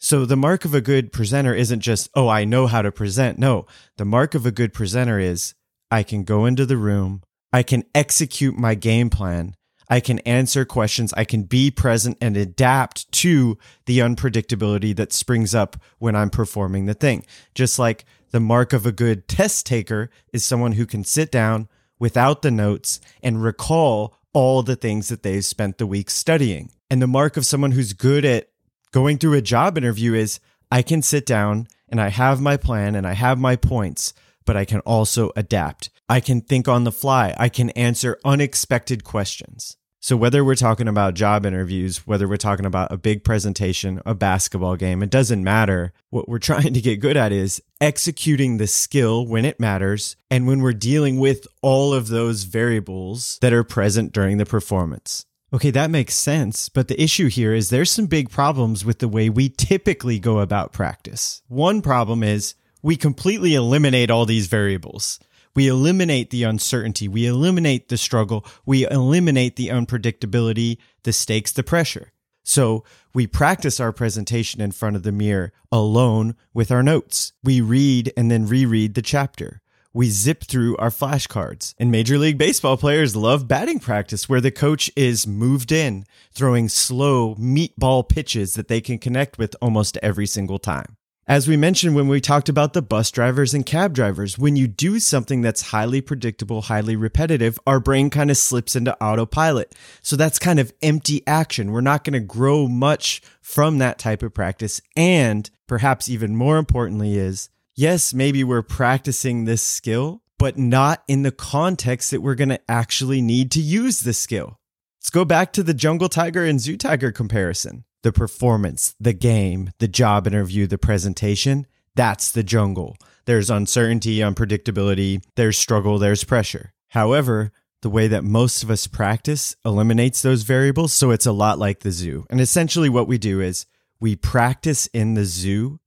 So, 0.00 0.24
the 0.24 0.36
mark 0.36 0.64
of 0.64 0.74
a 0.74 0.80
good 0.80 1.12
presenter 1.12 1.54
isn't 1.54 1.80
just, 1.80 2.08
oh, 2.14 2.28
I 2.28 2.44
know 2.44 2.68
how 2.68 2.82
to 2.82 2.92
present. 2.92 3.38
No, 3.38 3.66
the 3.96 4.04
mark 4.04 4.34
of 4.34 4.46
a 4.46 4.52
good 4.52 4.72
presenter 4.72 5.18
is 5.18 5.54
I 5.90 6.04
can 6.04 6.22
go 6.22 6.46
into 6.46 6.64
the 6.64 6.76
room, 6.76 7.22
I 7.52 7.64
can 7.64 7.84
execute 7.94 8.56
my 8.56 8.76
game 8.76 9.10
plan, 9.10 9.56
I 9.90 9.98
can 9.98 10.20
answer 10.20 10.64
questions, 10.64 11.12
I 11.14 11.24
can 11.24 11.42
be 11.42 11.72
present 11.72 12.16
and 12.20 12.36
adapt 12.36 13.10
to 13.12 13.58
the 13.86 13.98
unpredictability 13.98 14.94
that 14.96 15.12
springs 15.12 15.52
up 15.54 15.76
when 15.98 16.14
I'm 16.14 16.30
performing 16.30 16.86
the 16.86 16.94
thing. 16.94 17.26
Just 17.54 17.78
like 17.78 18.04
the 18.30 18.40
mark 18.40 18.72
of 18.72 18.86
a 18.86 18.92
good 18.92 19.26
test 19.26 19.66
taker 19.66 20.10
is 20.32 20.44
someone 20.44 20.72
who 20.72 20.86
can 20.86 21.02
sit 21.02 21.32
down 21.32 21.68
without 21.98 22.42
the 22.42 22.50
notes 22.52 23.00
and 23.20 23.42
recall 23.42 24.14
all 24.32 24.62
the 24.62 24.76
things 24.76 25.08
that 25.08 25.24
they've 25.24 25.44
spent 25.44 25.78
the 25.78 25.86
week 25.86 26.10
studying. 26.10 26.70
And 26.90 27.02
the 27.02 27.06
mark 27.06 27.36
of 27.36 27.46
someone 27.46 27.72
who's 27.72 27.92
good 27.92 28.24
at 28.24 28.48
going 28.92 29.18
through 29.18 29.34
a 29.34 29.42
job 29.42 29.76
interview 29.76 30.14
is 30.14 30.40
I 30.70 30.82
can 30.82 31.02
sit 31.02 31.26
down 31.26 31.68
and 31.88 32.00
I 32.00 32.08
have 32.08 32.40
my 32.40 32.56
plan 32.56 32.94
and 32.94 33.06
I 33.06 33.14
have 33.14 33.38
my 33.38 33.56
points, 33.56 34.12
but 34.44 34.56
I 34.56 34.64
can 34.64 34.80
also 34.80 35.30
adapt. 35.36 35.90
I 36.08 36.20
can 36.20 36.40
think 36.40 36.68
on 36.68 36.84
the 36.84 36.92
fly. 36.92 37.34
I 37.38 37.48
can 37.48 37.70
answer 37.70 38.18
unexpected 38.24 39.04
questions. 39.04 39.76
So, 40.00 40.16
whether 40.16 40.44
we're 40.44 40.54
talking 40.54 40.86
about 40.86 41.14
job 41.14 41.44
interviews, 41.44 42.06
whether 42.06 42.28
we're 42.28 42.36
talking 42.36 42.66
about 42.66 42.92
a 42.92 42.96
big 42.96 43.24
presentation, 43.24 44.00
a 44.06 44.14
basketball 44.14 44.76
game, 44.76 45.02
it 45.02 45.10
doesn't 45.10 45.42
matter. 45.42 45.92
What 46.10 46.28
we're 46.28 46.38
trying 46.50 46.72
to 46.72 46.80
get 46.80 47.00
good 47.00 47.16
at 47.16 47.32
is 47.32 47.60
executing 47.80 48.56
the 48.56 48.68
skill 48.68 49.26
when 49.26 49.44
it 49.44 49.58
matters 49.58 50.16
and 50.30 50.46
when 50.46 50.60
we're 50.60 50.72
dealing 50.72 51.18
with 51.18 51.46
all 51.62 51.92
of 51.92 52.08
those 52.08 52.44
variables 52.44 53.38
that 53.42 53.52
are 53.52 53.64
present 53.64 54.12
during 54.12 54.38
the 54.38 54.46
performance. 54.46 55.26
Okay, 55.50 55.70
that 55.70 55.90
makes 55.90 56.14
sense. 56.14 56.68
But 56.68 56.88
the 56.88 57.02
issue 57.02 57.28
here 57.28 57.54
is 57.54 57.70
there's 57.70 57.90
some 57.90 58.06
big 58.06 58.28
problems 58.28 58.84
with 58.84 58.98
the 58.98 59.08
way 59.08 59.30
we 59.30 59.48
typically 59.48 60.18
go 60.18 60.40
about 60.40 60.72
practice. 60.72 61.42
One 61.48 61.80
problem 61.80 62.22
is 62.22 62.54
we 62.82 62.96
completely 62.96 63.54
eliminate 63.54 64.10
all 64.10 64.26
these 64.26 64.46
variables. 64.46 65.18
We 65.54 65.66
eliminate 65.66 66.30
the 66.30 66.44
uncertainty. 66.44 67.08
We 67.08 67.26
eliminate 67.26 67.88
the 67.88 67.96
struggle. 67.96 68.44
We 68.66 68.86
eliminate 68.88 69.56
the 69.56 69.68
unpredictability, 69.68 70.78
the 71.02 71.12
stakes, 71.12 71.50
the 71.52 71.62
pressure. 71.62 72.12
So 72.44 72.84
we 73.14 73.26
practice 73.26 73.80
our 73.80 73.92
presentation 73.92 74.60
in 74.60 74.72
front 74.72 74.96
of 74.96 75.02
the 75.02 75.12
mirror 75.12 75.52
alone 75.72 76.36
with 76.54 76.70
our 76.70 76.82
notes. 76.82 77.32
We 77.42 77.60
read 77.60 78.12
and 78.16 78.30
then 78.30 78.46
reread 78.46 78.94
the 78.94 79.02
chapter. 79.02 79.62
We 79.98 80.10
zip 80.10 80.44
through 80.44 80.76
our 80.76 80.90
flashcards. 80.90 81.74
And 81.76 81.90
Major 81.90 82.18
League 82.18 82.38
Baseball 82.38 82.76
players 82.76 83.16
love 83.16 83.48
batting 83.48 83.80
practice 83.80 84.28
where 84.28 84.40
the 84.40 84.52
coach 84.52 84.92
is 84.94 85.26
moved 85.26 85.72
in, 85.72 86.04
throwing 86.30 86.68
slow 86.68 87.34
meatball 87.34 88.08
pitches 88.08 88.54
that 88.54 88.68
they 88.68 88.80
can 88.80 88.98
connect 88.98 89.38
with 89.38 89.56
almost 89.60 89.98
every 90.00 90.28
single 90.28 90.60
time. 90.60 90.96
As 91.26 91.48
we 91.48 91.56
mentioned 91.56 91.96
when 91.96 92.06
we 92.06 92.20
talked 92.20 92.48
about 92.48 92.74
the 92.74 92.80
bus 92.80 93.10
drivers 93.10 93.52
and 93.52 93.66
cab 93.66 93.92
drivers, 93.92 94.38
when 94.38 94.54
you 94.54 94.68
do 94.68 95.00
something 95.00 95.42
that's 95.42 95.72
highly 95.72 96.00
predictable, 96.00 96.62
highly 96.62 96.94
repetitive, 96.94 97.58
our 97.66 97.80
brain 97.80 98.08
kind 98.08 98.30
of 98.30 98.36
slips 98.36 98.76
into 98.76 98.96
autopilot. 99.02 99.74
So 100.00 100.14
that's 100.14 100.38
kind 100.38 100.60
of 100.60 100.72
empty 100.80 101.26
action. 101.26 101.72
We're 101.72 101.80
not 101.80 102.04
going 102.04 102.12
to 102.12 102.20
grow 102.20 102.68
much 102.68 103.20
from 103.40 103.78
that 103.78 103.98
type 103.98 104.22
of 104.22 104.32
practice. 104.32 104.80
And 104.94 105.50
perhaps 105.66 106.08
even 106.08 106.36
more 106.36 106.56
importantly, 106.56 107.18
is 107.18 107.48
yes, 107.78 108.12
maybe 108.12 108.42
we're 108.42 108.62
practicing 108.62 109.44
this 109.44 109.62
skill, 109.62 110.20
but 110.36 110.58
not 110.58 111.04
in 111.06 111.22
the 111.22 111.30
context 111.30 112.10
that 112.10 112.20
we're 112.20 112.34
going 112.34 112.48
to 112.48 112.60
actually 112.68 113.22
need 113.22 113.52
to 113.52 113.60
use 113.60 114.00
the 114.00 114.12
skill. 114.12 114.58
Let's 115.00 115.10
go 115.10 115.24
back 115.24 115.52
to 115.52 115.62
the 115.62 115.74
jungle 115.74 116.08
tiger 116.08 116.44
and 116.44 116.60
zoo 116.60 116.76
tiger 116.76 117.12
comparison 117.12 117.84
the 118.04 118.12
performance, 118.12 118.94
the 119.00 119.12
game, 119.12 119.70
the 119.80 119.88
job 119.88 120.24
interview, 120.24 120.68
the 120.68 120.78
presentation, 120.78 121.66
that's 121.96 122.30
the 122.30 122.44
jungle. 122.44 122.96
There's 123.24 123.50
uncertainty, 123.50 124.18
unpredictability, 124.18 125.20
there's 125.34 125.58
struggle, 125.58 125.98
there's 125.98 126.22
pressure. 126.22 126.72
However, 126.90 127.50
the 127.82 127.90
way 127.90 128.06
that 128.06 128.22
most 128.22 128.62
of 128.62 128.70
us 128.70 128.86
practice 128.86 129.56
eliminates 129.64 130.22
those 130.22 130.44
variables, 130.44 130.92
so 130.92 131.10
it's 131.10 131.26
a 131.26 131.32
lot 131.32 131.58
like 131.58 131.80
the 131.80 131.90
zoo. 131.90 132.24
And 132.30 132.40
essentially, 132.40 132.88
what 132.88 133.08
we 133.08 133.18
do 133.18 133.40
is 133.40 133.66
we 133.98 134.14
practice 134.14 134.86
in 134.88 135.14
the 135.14 135.24
zoo, 135.24 135.80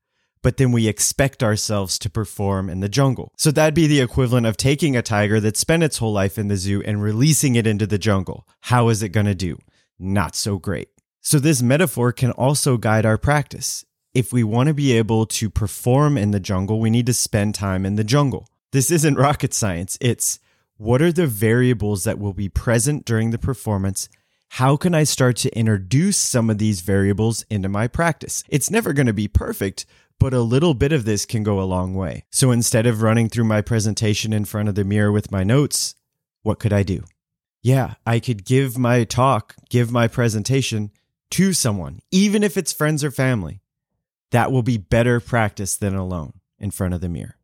but 0.43 0.57
then 0.57 0.71
we 0.71 0.87
expect 0.87 1.43
ourselves 1.43 1.99
to 1.99 2.09
perform 2.09 2.69
in 2.69 2.79
the 2.79 2.89
jungle. 2.89 3.31
So 3.37 3.51
that'd 3.51 3.73
be 3.73 3.87
the 3.87 4.01
equivalent 4.01 4.45
of 4.45 4.57
taking 4.57 4.95
a 4.95 5.01
tiger 5.01 5.39
that 5.39 5.57
spent 5.57 5.83
its 5.83 5.97
whole 5.97 6.13
life 6.13 6.37
in 6.37 6.47
the 6.47 6.57
zoo 6.57 6.81
and 6.83 7.01
releasing 7.01 7.55
it 7.55 7.67
into 7.67 7.87
the 7.87 7.97
jungle. 7.97 8.47
How 8.61 8.89
is 8.89 9.03
it 9.03 9.09
going 9.09 9.27
to 9.27 9.35
do? 9.35 9.57
Not 9.99 10.35
so 10.35 10.57
great. 10.57 10.89
So, 11.23 11.37
this 11.37 11.61
metaphor 11.61 12.11
can 12.11 12.31
also 12.31 12.77
guide 12.77 13.05
our 13.05 13.19
practice. 13.19 13.85
If 14.13 14.33
we 14.33 14.43
want 14.43 14.67
to 14.67 14.73
be 14.73 14.93
able 14.93 15.27
to 15.27 15.51
perform 15.51 16.17
in 16.17 16.31
the 16.31 16.39
jungle, 16.39 16.79
we 16.79 16.89
need 16.89 17.05
to 17.05 17.13
spend 17.13 17.53
time 17.53 17.85
in 17.85 17.95
the 17.95 18.03
jungle. 18.03 18.47
This 18.71 18.89
isn't 18.89 19.15
rocket 19.17 19.53
science. 19.53 19.99
It's 20.01 20.39
what 20.77 20.99
are 20.99 21.11
the 21.11 21.27
variables 21.27 22.05
that 22.05 22.17
will 22.17 22.33
be 22.33 22.49
present 22.49 23.05
during 23.05 23.29
the 23.29 23.37
performance? 23.37 24.09
How 24.55 24.75
can 24.75 24.95
I 24.95 25.03
start 25.03 25.37
to 25.37 25.55
introduce 25.55 26.17
some 26.17 26.49
of 26.49 26.57
these 26.57 26.81
variables 26.81 27.45
into 27.51 27.69
my 27.69 27.87
practice? 27.87 28.43
It's 28.49 28.71
never 28.71 28.91
going 28.91 29.05
to 29.05 29.13
be 29.13 29.27
perfect, 29.27 29.85
but 30.21 30.35
a 30.35 30.41
little 30.41 30.75
bit 30.75 30.91
of 30.91 31.03
this 31.03 31.25
can 31.25 31.41
go 31.41 31.59
a 31.59 31.65
long 31.65 31.95
way. 31.95 32.25
So 32.29 32.51
instead 32.51 32.85
of 32.85 33.01
running 33.01 33.27
through 33.27 33.45
my 33.45 33.61
presentation 33.61 34.33
in 34.33 34.45
front 34.45 34.69
of 34.69 34.75
the 34.75 34.83
mirror 34.83 35.11
with 35.11 35.31
my 35.31 35.43
notes, 35.43 35.95
what 36.43 36.59
could 36.59 36.71
I 36.71 36.83
do? 36.83 37.05
Yeah, 37.63 37.95
I 38.05 38.19
could 38.19 38.45
give 38.45 38.77
my 38.77 39.03
talk, 39.03 39.55
give 39.67 39.91
my 39.91 40.07
presentation 40.07 40.91
to 41.31 41.53
someone, 41.53 42.01
even 42.11 42.43
if 42.43 42.55
it's 42.55 42.71
friends 42.71 43.03
or 43.03 43.09
family, 43.09 43.61
that 44.29 44.51
will 44.51 44.61
be 44.61 44.77
better 44.77 45.19
practice 45.19 45.75
than 45.75 45.95
alone 45.95 46.33
in 46.59 46.69
front 46.69 46.93
of 46.93 47.01
the 47.01 47.09
mirror. 47.09 47.37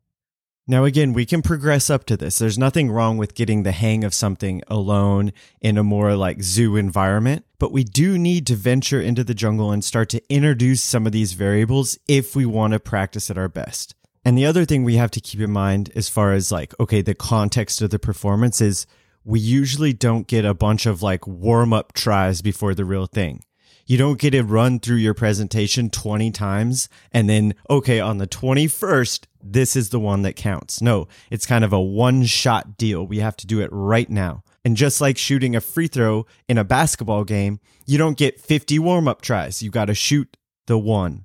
Now, 0.70 0.84
again, 0.84 1.14
we 1.14 1.24
can 1.24 1.40
progress 1.40 1.88
up 1.88 2.04
to 2.04 2.16
this. 2.18 2.38
There's 2.38 2.58
nothing 2.58 2.90
wrong 2.90 3.16
with 3.16 3.34
getting 3.34 3.62
the 3.62 3.72
hang 3.72 4.04
of 4.04 4.12
something 4.12 4.62
alone 4.68 5.32
in 5.62 5.78
a 5.78 5.82
more 5.82 6.14
like 6.14 6.42
zoo 6.42 6.76
environment, 6.76 7.46
but 7.58 7.72
we 7.72 7.84
do 7.84 8.18
need 8.18 8.46
to 8.48 8.54
venture 8.54 9.00
into 9.00 9.24
the 9.24 9.32
jungle 9.32 9.72
and 9.72 9.82
start 9.82 10.10
to 10.10 10.22
introduce 10.28 10.82
some 10.82 11.06
of 11.06 11.12
these 11.12 11.32
variables 11.32 11.98
if 12.06 12.36
we 12.36 12.44
want 12.44 12.74
to 12.74 12.80
practice 12.80 13.30
at 13.30 13.38
our 13.38 13.48
best. 13.48 13.94
And 14.26 14.36
the 14.36 14.44
other 14.44 14.66
thing 14.66 14.84
we 14.84 14.96
have 14.96 15.10
to 15.12 15.22
keep 15.22 15.40
in 15.40 15.50
mind 15.50 15.90
as 15.94 16.10
far 16.10 16.34
as 16.34 16.52
like, 16.52 16.78
okay, 16.78 17.00
the 17.00 17.14
context 17.14 17.80
of 17.80 17.88
the 17.88 17.98
performance 17.98 18.60
is 18.60 18.86
we 19.24 19.40
usually 19.40 19.94
don't 19.94 20.26
get 20.26 20.44
a 20.44 20.52
bunch 20.52 20.84
of 20.84 21.02
like 21.02 21.26
warm 21.26 21.72
up 21.72 21.94
tries 21.94 22.42
before 22.42 22.74
the 22.74 22.84
real 22.84 23.06
thing. 23.06 23.42
You 23.88 23.96
don't 23.96 24.20
get 24.20 24.32
to 24.32 24.42
run 24.42 24.80
through 24.80 24.96
your 24.96 25.14
presentation 25.14 25.88
20 25.88 26.30
times 26.30 26.90
and 27.10 27.26
then, 27.26 27.54
okay, 27.70 28.00
on 28.00 28.18
the 28.18 28.26
21st, 28.26 29.24
this 29.42 29.74
is 29.74 29.88
the 29.88 29.98
one 29.98 30.20
that 30.22 30.36
counts. 30.36 30.82
No, 30.82 31.08
it's 31.30 31.46
kind 31.46 31.64
of 31.64 31.72
a 31.72 31.80
one 31.80 32.26
shot 32.26 32.76
deal. 32.76 33.06
We 33.06 33.20
have 33.20 33.34
to 33.38 33.46
do 33.46 33.62
it 33.62 33.70
right 33.72 34.10
now. 34.10 34.42
And 34.62 34.76
just 34.76 35.00
like 35.00 35.16
shooting 35.16 35.56
a 35.56 35.62
free 35.62 35.86
throw 35.86 36.26
in 36.50 36.58
a 36.58 36.64
basketball 36.64 37.24
game, 37.24 37.60
you 37.86 37.96
don't 37.96 38.18
get 38.18 38.38
50 38.38 38.78
warm 38.78 39.08
up 39.08 39.22
tries. 39.22 39.62
You 39.62 39.70
got 39.70 39.86
to 39.86 39.94
shoot 39.94 40.36
the 40.66 40.78
one. 40.78 41.24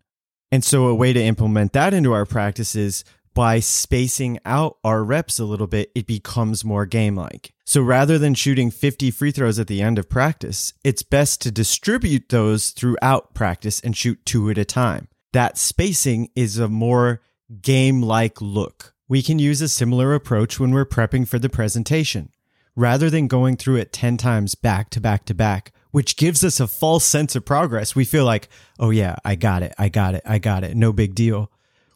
And 0.49 0.63
so, 0.63 0.87
a 0.87 0.95
way 0.95 1.11
to 1.11 1.21
implement 1.21 1.73
that 1.73 1.93
into 1.93 2.13
our 2.13 2.25
practice 2.25 2.75
is 2.75 3.03
by 3.33 3.59
spacing 3.59 4.39
out 4.45 4.77
our 4.85 5.03
reps 5.03 5.37
a 5.37 5.45
little 5.45 5.67
bit, 5.67 5.91
it 5.95 6.07
becomes 6.07 6.63
more 6.63 6.85
game 6.85 7.17
like. 7.17 7.52
So 7.65 7.81
rather 7.81 8.17
than 8.17 8.33
shooting 8.33 8.71
50 8.71 9.11
free 9.11 9.31
throws 9.31 9.57
at 9.57 9.67
the 9.67 9.81
end 9.81 9.97
of 9.97 10.09
practice, 10.09 10.73
it's 10.83 11.03
best 11.03 11.41
to 11.41 11.51
distribute 11.51 12.29
those 12.29 12.71
throughout 12.71 13.33
practice 13.33 13.79
and 13.79 13.95
shoot 13.95 14.25
two 14.25 14.49
at 14.49 14.57
a 14.57 14.65
time. 14.65 15.07
That 15.31 15.57
spacing 15.57 16.29
is 16.35 16.57
a 16.57 16.67
more 16.67 17.21
game 17.61 18.01
like 18.01 18.41
look. 18.41 18.93
We 19.07 19.21
can 19.21 19.39
use 19.39 19.61
a 19.61 19.69
similar 19.69 20.13
approach 20.13 20.59
when 20.59 20.71
we're 20.71 20.85
prepping 20.85 21.27
for 21.27 21.39
the 21.39 21.49
presentation. 21.49 22.29
Rather 22.75 23.09
than 23.09 23.27
going 23.27 23.55
through 23.55 23.77
it 23.77 23.93
10 23.93 24.17
times 24.17 24.55
back 24.55 24.89
to 24.91 25.01
back 25.01 25.25
to 25.25 25.33
back, 25.33 25.71
which 25.91 26.17
gives 26.17 26.43
us 26.43 26.59
a 26.59 26.67
false 26.67 27.05
sense 27.05 27.35
of 27.35 27.45
progress, 27.45 27.95
we 27.95 28.03
feel 28.03 28.25
like, 28.25 28.49
oh 28.79 28.89
yeah, 28.89 29.15
I 29.23 29.35
got 29.35 29.63
it, 29.63 29.73
I 29.77 29.89
got 29.89 30.15
it, 30.15 30.23
I 30.25 30.39
got 30.39 30.63
it, 30.63 30.75
no 30.75 30.91
big 30.91 31.15
deal 31.15 31.51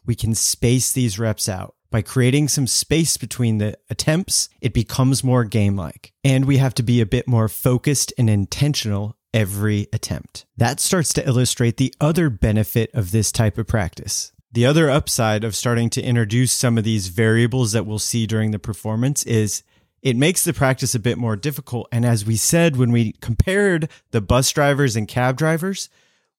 we 0.08 0.14
can 0.14 0.34
space 0.34 0.90
these 0.90 1.18
reps 1.18 1.48
out. 1.50 1.76
By 1.90 2.02
creating 2.02 2.48
some 2.48 2.66
space 2.66 3.16
between 3.16 3.58
the 3.58 3.78
attempts, 3.88 4.50
it 4.60 4.74
becomes 4.74 5.24
more 5.24 5.44
game 5.44 5.74
like. 5.74 6.12
And 6.22 6.44
we 6.44 6.58
have 6.58 6.74
to 6.74 6.82
be 6.82 7.00
a 7.00 7.06
bit 7.06 7.26
more 7.26 7.48
focused 7.48 8.12
and 8.18 8.28
intentional 8.28 9.16
every 9.32 9.88
attempt. 9.92 10.44
That 10.56 10.80
starts 10.80 11.12
to 11.14 11.26
illustrate 11.26 11.78
the 11.78 11.94
other 12.00 12.28
benefit 12.28 12.90
of 12.92 13.10
this 13.10 13.32
type 13.32 13.56
of 13.56 13.66
practice. 13.66 14.32
The 14.52 14.66
other 14.66 14.90
upside 14.90 15.44
of 15.44 15.56
starting 15.56 15.90
to 15.90 16.02
introduce 16.02 16.52
some 16.52 16.78
of 16.78 16.84
these 16.84 17.08
variables 17.08 17.72
that 17.72 17.86
we'll 17.86 17.98
see 17.98 18.26
during 18.26 18.50
the 18.50 18.58
performance 18.58 19.22
is 19.24 19.62
it 20.02 20.16
makes 20.16 20.44
the 20.44 20.52
practice 20.52 20.94
a 20.94 21.00
bit 21.00 21.18
more 21.18 21.36
difficult. 21.36 21.88
And 21.92 22.04
as 22.04 22.24
we 22.24 22.36
said, 22.36 22.76
when 22.76 22.92
we 22.92 23.12
compared 23.20 23.88
the 24.10 24.20
bus 24.20 24.50
drivers 24.52 24.96
and 24.96 25.08
cab 25.08 25.36
drivers, 25.36 25.88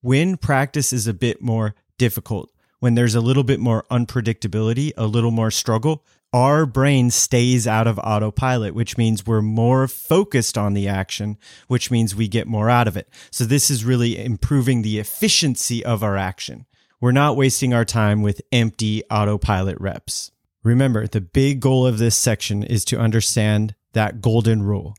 when 0.02 0.38
practice 0.38 0.94
is 0.94 1.08
a 1.08 1.14
bit 1.14 1.42
more 1.42 1.76
difficult, 1.98 2.52
when 2.80 2.96
there's 2.96 3.16
a 3.16 3.22
little 3.22 3.44
bit 3.44 3.60
more 3.60 3.86
unpredictability, 3.92 4.92
a 4.98 5.08
little 5.08 5.32
more 5.32 5.52
struggle, 5.52 6.06
our 6.32 6.66
brain 6.66 7.10
stays 7.10 7.66
out 7.66 7.88
of 7.88 8.00
autopilot, 8.00 8.76
which 8.76 8.98
means 8.98 9.26
we're 9.26 9.42
more 9.42 9.88
focused 9.88 10.58
on 10.58 10.74
the 10.74 10.88
action, 10.88 11.38
which 11.68 11.90
means 11.90 12.16
we 12.16 12.28
get 12.28 12.48
more 12.48 12.70
out 12.70 12.88
of 12.88 12.96
it. 12.96 13.10
So 13.32 13.46
this 13.46 13.72
is 13.72 13.84
really 13.84 14.24
improving 14.24 14.82
the 14.82 15.00
efficiency 15.00 15.84
of 15.84 16.04
our 16.04 16.18
action. 16.18 16.66
We're 17.02 17.12
not 17.12 17.36
wasting 17.36 17.74
our 17.74 17.86
time 17.86 18.22
with 18.22 18.42
empty 18.52 19.04
autopilot 19.10 19.80
reps. 19.80 20.32
Remember, 20.64 21.08
the 21.08 21.22
big 21.22 21.62
goal 21.62 21.88
of 21.88 21.98
this 21.98 22.16
section 22.16 22.64
is 22.64 22.86
to 22.86 23.00
understand 23.00 23.74
that 23.94 24.22
golden 24.22 24.62
rule. 24.62 24.96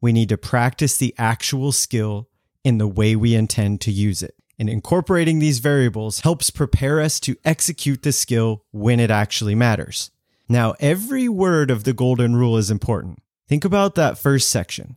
We 0.00 0.12
need 0.12 0.28
to 0.28 0.36
practice 0.36 0.98
the 0.98 1.14
actual 1.16 1.72
skill 1.72 2.28
in 2.62 2.78
the 2.78 2.88
way 2.88 3.16
we 3.16 3.34
intend 3.34 3.80
to 3.82 3.92
use 3.92 4.22
it. 4.22 4.34
And 4.58 4.68
incorporating 4.68 5.38
these 5.38 5.58
variables 5.58 6.20
helps 6.20 6.50
prepare 6.50 7.00
us 7.00 7.18
to 7.20 7.36
execute 7.44 8.02
the 8.02 8.12
skill 8.12 8.64
when 8.70 9.00
it 9.00 9.10
actually 9.10 9.54
matters. 9.54 10.10
Now, 10.48 10.74
every 10.78 11.28
word 11.28 11.70
of 11.70 11.84
the 11.84 11.92
golden 11.92 12.36
rule 12.36 12.56
is 12.56 12.70
important. 12.70 13.20
Think 13.48 13.64
about 13.64 13.94
that 13.94 14.18
first 14.18 14.48
section. 14.48 14.96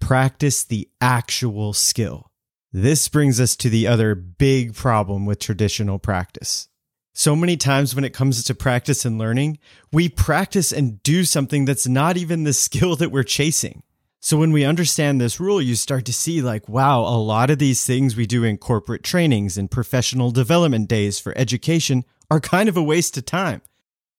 Practice 0.00 0.64
the 0.64 0.88
actual 1.00 1.72
skill. 1.72 2.30
This 2.72 3.08
brings 3.08 3.40
us 3.40 3.56
to 3.56 3.70
the 3.70 3.86
other 3.86 4.14
big 4.14 4.74
problem 4.74 5.24
with 5.24 5.38
traditional 5.38 5.98
practice. 5.98 6.68
So 7.14 7.34
many 7.34 7.56
times 7.56 7.94
when 7.94 8.04
it 8.04 8.12
comes 8.12 8.44
to 8.44 8.54
practice 8.54 9.04
and 9.04 9.18
learning, 9.18 9.58
we 9.90 10.08
practice 10.08 10.70
and 10.70 11.02
do 11.02 11.24
something 11.24 11.64
that's 11.64 11.88
not 11.88 12.16
even 12.16 12.44
the 12.44 12.52
skill 12.66 12.94
that 12.96 13.10
we're 13.10 13.24
chasing. 13.24 13.82
So 14.20 14.36
when 14.36 14.50
we 14.50 14.64
understand 14.64 15.20
this 15.20 15.38
rule, 15.38 15.62
you 15.62 15.76
start 15.76 16.04
to 16.06 16.12
see 16.12 16.42
like, 16.42 16.68
wow, 16.68 17.02
a 17.02 17.16
lot 17.16 17.50
of 17.50 17.58
these 17.58 17.84
things 17.84 18.16
we 18.16 18.26
do 18.26 18.42
in 18.42 18.58
corporate 18.58 19.04
trainings 19.04 19.56
and 19.56 19.70
professional 19.70 20.32
development 20.32 20.88
days 20.88 21.20
for 21.20 21.36
education 21.38 22.04
are 22.30 22.40
kind 22.40 22.68
of 22.68 22.76
a 22.76 22.82
waste 22.82 23.16
of 23.16 23.24
time 23.24 23.62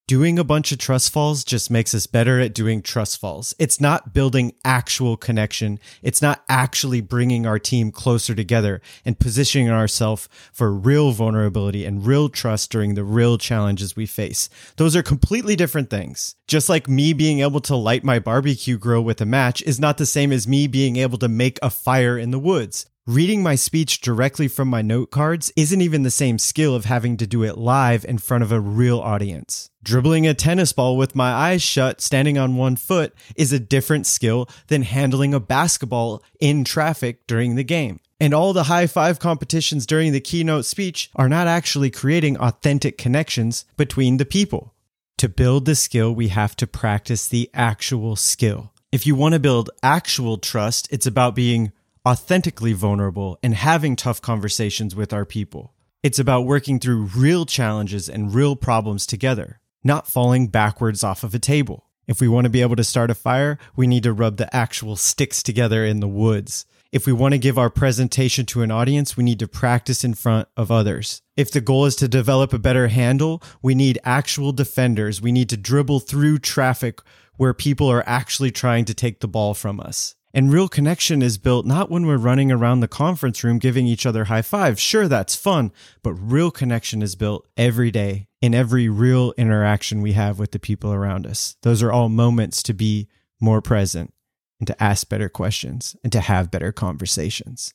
doing 0.10 0.39
a 0.39 0.43
bunch 0.43 0.72
of 0.72 0.80
trust 0.80 1.13
falls 1.13 1.43
just 1.43 1.69
makes 1.69 1.93
us 1.93 2.08
better 2.08 2.39
at 2.39 2.52
doing 2.52 2.82
trust 2.82 3.19
falls. 3.19 3.54
It's 3.60 3.80
not 3.80 4.12
building 4.12 4.56
actual 4.65 5.15
connection. 5.15 5.80
It's 6.02 6.19
not 6.19 6.43
actually 6.50 7.00
bringing 7.00 7.45
our 7.45 7.60
team 7.60 7.91
closer 7.91 8.34
together 8.34 8.82
and 9.06 9.19
positioning 9.19 9.69
ourselves 9.69 10.28
for 10.52 10.74
real 10.74 11.12
vulnerability 11.12 11.86
and 11.86 12.04
real 12.04 12.28
trust 12.28 12.72
during 12.72 12.95
the 12.95 13.04
real 13.04 13.38
challenges 13.38 13.95
we 13.95 14.08
face. 14.08 14.50
Those 14.78 14.95
are 14.95 15.04
completely 15.04 15.56
different 15.56 15.91
things. 15.91 16.34
Just 16.48 16.69
like 16.69 16.89
me 16.89 17.13
being 17.13 17.41
able 17.41 17.62
to 17.62 17.76
light 17.76 18.04
my 18.04 18.17
barbecue 18.17 18.80
grill 18.80 19.04
with 19.04 19.22
a 19.22 19.28
match 19.28 19.62
is 19.62 19.80
not 19.80 20.00
the 20.00 20.08
same 20.08 20.32
as 20.32 20.48
me 20.48 20.65
being 20.65 20.95
able 20.95 21.19
to 21.19 21.28
make 21.28 21.60
a 21.62 21.69
fire 21.69 22.17
in 22.17 22.32
the 22.32 22.39
woods. 22.39 22.88
Reading 23.10 23.41
my 23.41 23.56
speech 23.56 24.02
directly 24.02 24.48
from 24.48 24.67
my 24.67 24.84
note 24.84 25.10
cards 25.10 25.52
isn't 25.56 25.82
even 25.82 26.04
the 26.04 26.12
same 26.12 26.38
skill 26.38 26.76
of 26.76 26.86
having 26.86 27.17
to 27.17 27.26
do 27.26 27.41
it 27.41 27.58
live 27.58 28.06
in 28.06 28.19
front 28.19 28.43
of 28.43 28.52
a 28.52 28.60
real 28.60 29.00
audience. 29.00 29.72
Dribbling 29.82 30.28
a 30.28 30.36
tennis 30.36 30.74
ball 30.74 30.95
with 30.95 31.15
my 31.15 31.32
eyes 31.32 31.63
shut, 31.63 32.02
standing 32.02 32.38
on 32.38 32.56
one 32.56 32.76
foot, 32.76 33.15
is 33.36 33.52
a 33.52 33.58
different 33.58 34.06
skill 34.06 34.48
than 34.67 34.84
handling 34.84 35.34
a 35.34 35.39
basketball 35.39 36.22
in 36.39 36.63
traffic 36.63 37.26
during 37.26 37.56
the 37.56 37.63
game. 37.63 38.00
And 38.19 38.32
all 38.32 38.54
the 38.54 38.65
high 38.65 38.86
five 38.86 39.17
competitions 39.17 39.88
during 39.88 40.12
the 40.12 40.22
keynote 40.22 40.65
speech 40.65 41.10
are 41.15 41.28
not 41.28 41.48
actually 41.48 41.89
creating 41.89 42.38
authentic 42.38 43.00
connections 43.00 43.65
between 43.76 44.17
the 44.17 44.24
people. 44.26 44.76
To 45.17 45.28
build 45.28 45.65
the 45.65 45.74
skill, 45.74 46.13
we 46.13 46.28
have 46.28 46.56
to 46.58 46.67
practice 46.67 47.28
the 47.28 47.50
actual 47.56 48.15
skill. 48.15 48.72
If 48.91 49.08
you 49.08 49.15
want 49.15 49.34
to 49.34 49.39
build 49.39 49.72
actual 49.82 50.38
trust, 50.38 50.88
it's 50.91 51.08
about 51.08 51.34
being 51.34 51.72
authentically 52.08 52.74
vulnerable 52.74 53.38
and 53.44 53.54
having 53.56 53.96
tough 53.96 54.22
conversations 54.22 54.96
with 54.96 55.14
our 55.14 55.26
people. 55.26 55.74
It's 56.02 56.20
about 56.20 56.46
working 56.46 56.80
through 56.80 57.10
real 57.16 57.46
challenges 57.46 58.08
and 58.08 58.34
real 58.34 58.56
problems 58.56 59.06
together, 59.06 59.60
not 59.84 60.08
falling 60.08 60.48
backwards 60.48 61.04
off 61.04 61.24
of 61.24 61.36
a 61.36 61.40
table. 61.40 61.86
If 62.08 62.22
we 62.22 62.28
want 62.28 62.46
to 62.46 62.50
be 62.50 62.62
able 62.62 62.78
to 62.78 62.84
start 62.84 63.12
a 63.12 63.16
fire, 63.16 63.60
we 63.76 63.86
need 63.86 64.04
to 64.04 64.14
rub 64.14 64.38
the 64.38 64.54
actual 64.56 64.96
sticks 64.96 65.44
together 65.44 65.86
in 65.86 66.00
the 66.00 66.08
woods. 66.08 66.66
If 66.92 67.06
we 67.06 67.14
want 67.14 67.34
to 67.34 67.38
give 67.38 67.60
our 67.60 67.70
presentation 67.70 68.48
to 68.48 68.64
an 68.64 68.72
audience, 68.72 69.16
we 69.16 69.24
need 69.24 69.38
to 69.40 69.48
practice 69.48 70.04
in 70.04 70.16
front 70.16 70.48
of 70.58 70.72
others. 70.72 71.22
If 71.38 71.52
the 71.52 71.62
goal 71.62 71.86
is 71.86 71.96
to 71.98 72.08
develop 72.08 72.52
a 72.52 72.58
better 72.58 72.88
handle, 72.88 73.44
we 73.62 73.76
need 73.76 74.00
actual 74.04 74.54
defenders. 74.54 75.22
We 75.22 75.32
need 75.32 75.50
to 75.50 75.58
dribble 75.58 76.00
through 76.00 76.40
traffic 76.40 77.02
where 77.38 77.54
people 77.54 77.92
are 77.92 78.04
actually 78.08 78.52
trying 78.52 78.86
to 78.86 78.96
take 78.96 79.20
the 79.20 79.28
ball 79.28 79.54
from 79.54 79.80
us. 79.80 80.16
And 80.34 80.54
real 80.54 80.68
connection 80.68 81.24
is 81.24 81.39
built 81.39 81.65
not 81.65 81.89
when 81.89 82.06
we're 82.06 82.18
running 82.18 82.52
around 82.52 82.82
the 82.82 82.88
conference 82.88 83.44
room 83.44 83.58
giving 83.58 83.88
each 83.88 84.06
other 84.06 84.26
high 84.26 84.44
fives. 84.44 84.80
Sure, 84.80 85.08
that's 85.08 85.36
fun, 85.36 85.72
but 86.04 86.13
real 86.13 86.52
connection 86.52 87.02
is 87.02 87.15
built 87.15 87.48
every 87.58 87.89
day 87.89 88.28
in 88.39 88.54
every 88.54 88.88
real 88.88 89.34
interaction 89.38 90.02
we 90.02 90.13
have 90.13 90.38
with 90.38 90.52
the 90.52 90.60
people 90.60 90.94
around 90.94 91.26
us. 91.26 91.56
Those 91.63 91.82
are 91.82 91.92
all 91.92 92.10
moments 92.10 92.62
to 92.63 92.74
be 92.74 93.08
more 93.42 93.62
present 93.62 94.13
and 94.60 94.68
to 94.68 94.84
ask 94.84 95.10
better 95.10 95.30
questions 95.30 95.96
and 96.04 96.12
to 96.13 96.20
have 96.20 96.52
better 96.52 96.72
conversations. 96.72 97.74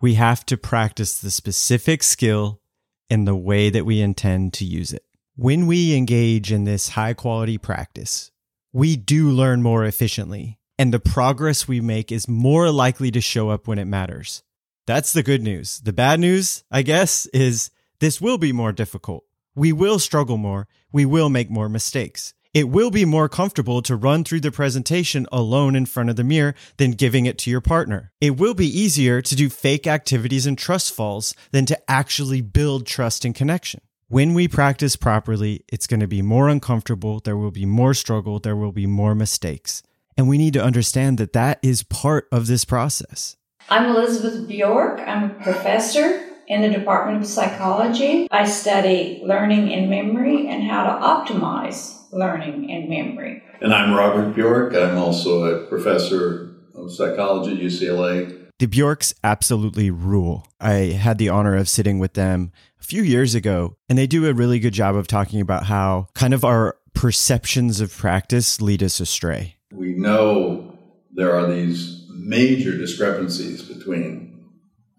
We 0.00 0.14
have 0.14 0.44
to 0.46 0.56
practice 0.56 1.18
the 1.18 1.30
specific 1.30 2.02
skill 2.02 2.60
in 3.08 3.24
the 3.24 3.36
way 3.36 3.70
that 3.70 3.86
we 3.86 4.00
intend 4.00 4.52
to 4.54 4.64
use 4.64 4.92
it. 4.92 5.04
When 5.36 5.66
we 5.66 5.94
engage 5.94 6.50
in 6.50 6.64
this 6.64 6.90
high 6.90 7.14
quality 7.14 7.58
practice, 7.58 8.32
we 8.72 8.96
do 8.96 9.30
learn 9.30 9.62
more 9.62 9.84
efficiently 9.84 10.57
and 10.78 10.94
the 10.94 11.00
progress 11.00 11.66
we 11.66 11.80
make 11.80 12.12
is 12.12 12.28
more 12.28 12.70
likely 12.70 13.10
to 13.10 13.20
show 13.20 13.50
up 13.50 13.66
when 13.66 13.78
it 13.78 13.84
matters. 13.84 14.42
That's 14.86 15.12
the 15.12 15.22
good 15.22 15.42
news. 15.42 15.80
The 15.80 15.92
bad 15.92 16.20
news, 16.20 16.64
I 16.70 16.82
guess, 16.82 17.26
is 17.26 17.70
this 18.00 18.20
will 18.20 18.38
be 18.38 18.52
more 18.52 18.72
difficult. 18.72 19.24
We 19.54 19.72
will 19.72 19.98
struggle 19.98 20.36
more. 20.36 20.68
We 20.92 21.04
will 21.04 21.28
make 21.28 21.50
more 21.50 21.68
mistakes. 21.68 22.32
It 22.54 22.70
will 22.70 22.90
be 22.90 23.04
more 23.04 23.28
comfortable 23.28 23.82
to 23.82 23.96
run 23.96 24.24
through 24.24 24.40
the 24.40 24.50
presentation 24.50 25.26
alone 25.30 25.76
in 25.76 25.84
front 25.84 26.08
of 26.08 26.16
the 26.16 26.24
mirror 26.24 26.54
than 26.78 26.92
giving 26.92 27.26
it 27.26 27.36
to 27.38 27.50
your 27.50 27.60
partner. 27.60 28.12
It 28.20 28.38
will 28.38 28.54
be 28.54 28.66
easier 28.66 29.20
to 29.20 29.36
do 29.36 29.50
fake 29.50 29.86
activities 29.86 30.46
and 30.46 30.56
trust 30.56 30.94
falls 30.94 31.34
than 31.50 31.66
to 31.66 31.90
actually 31.90 32.40
build 32.40 32.86
trust 32.86 33.24
and 33.24 33.34
connection. 33.34 33.80
When 34.08 34.32
we 34.32 34.48
practice 34.48 34.96
properly, 34.96 35.64
it's 35.68 35.86
going 35.86 36.00
to 36.00 36.08
be 36.08 36.22
more 36.22 36.48
uncomfortable. 36.48 37.20
There 37.20 37.36
will 37.36 37.50
be 37.50 37.66
more 37.66 37.92
struggle. 37.92 38.38
There 38.38 38.56
will 38.56 38.72
be 38.72 38.86
more 38.86 39.14
mistakes. 39.14 39.82
And 40.18 40.28
we 40.28 40.36
need 40.36 40.52
to 40.54 40.62
understand 40.62 41.16
that 41.18 41.32
that 41.34 41.60
is 41.62 41.84
part 41.84 42.26
of 42.32 42.48
this 42.48 42.64
process. 42.64 43.36
I'm 43.70 43.88
Elizabeth 43.88 44.48
Bjork. 44.48 44.98
I'm 44.98 45.30
a 45.30 45.34
professor 45.34 46.28
in 46.48 46.60
the 46.60 46.70
Department 46.70 47.22
of 47.22 47.28
Psychology. 47.28 48.26
I 48.32 48.44
study 48.44 49.22
learning 49.24 49.72
and 49.72 49.88
memory 49.88 50.48
and 50.48 50.64
how 50.64 50.82
to 50.84 51.06
optimize 51.06 51.94
learning 52.10 52.68
and 52.68 52.88
memory. 52.88 53.44
And 53.60 53.72
I'm 53.72 53.94
Robert 53.94 54.34
Bjork. 54.34 54.74
I'm 54.74 54.98
also 54.98 55.44
a 55.44 55.66
professor 55.68 56.56
of 56.74 56.90
psychology 56.90 57.52
at 57.52 57.58
UCLA. 57.58 58.50
The 58.58 58.66
Bjorks 58.66 59.14
absolutely 59.22 59.92
rule. 59.92 60.48
I 60.58 60.96
had 60.98 61.18
the 61.18 61.28
honor 61.28 61.54
of 61.54 61.68
sitting 61.68 62.00
with 62.00 62.14
them 62.14 62.50
a 62.80 62.82
few 62.82 63.04
years 63.04 63.36
ago, 63.36 63.76
and 63.88 63.96
they 63.96 64.08
do 64.08 64.26
a 64.26 64.34
really 64.34 64.58
good 64.58 64.72
job 64.72 64.96
of 64.96 65.06
talking 65.06 65.40
about 65.40 65.66
how 65.66 66.08
kind 66.14 66.34
of 66.34 66.44
our 66.44 66.76
perceptions 66.92 67.80
of 67.80 67.96
practice 67.96 68.60
lead 68.60 68.82
us 68.82 68.98
astray. 68.98 69.54
We 69.70 69.92
know 69.92 70.78
there 71.12 71.36
are 71.36 71.46
these 71.46 72.06
major 72.08 72.76
discrepancies 72.76 73.62
between 73.62 74.46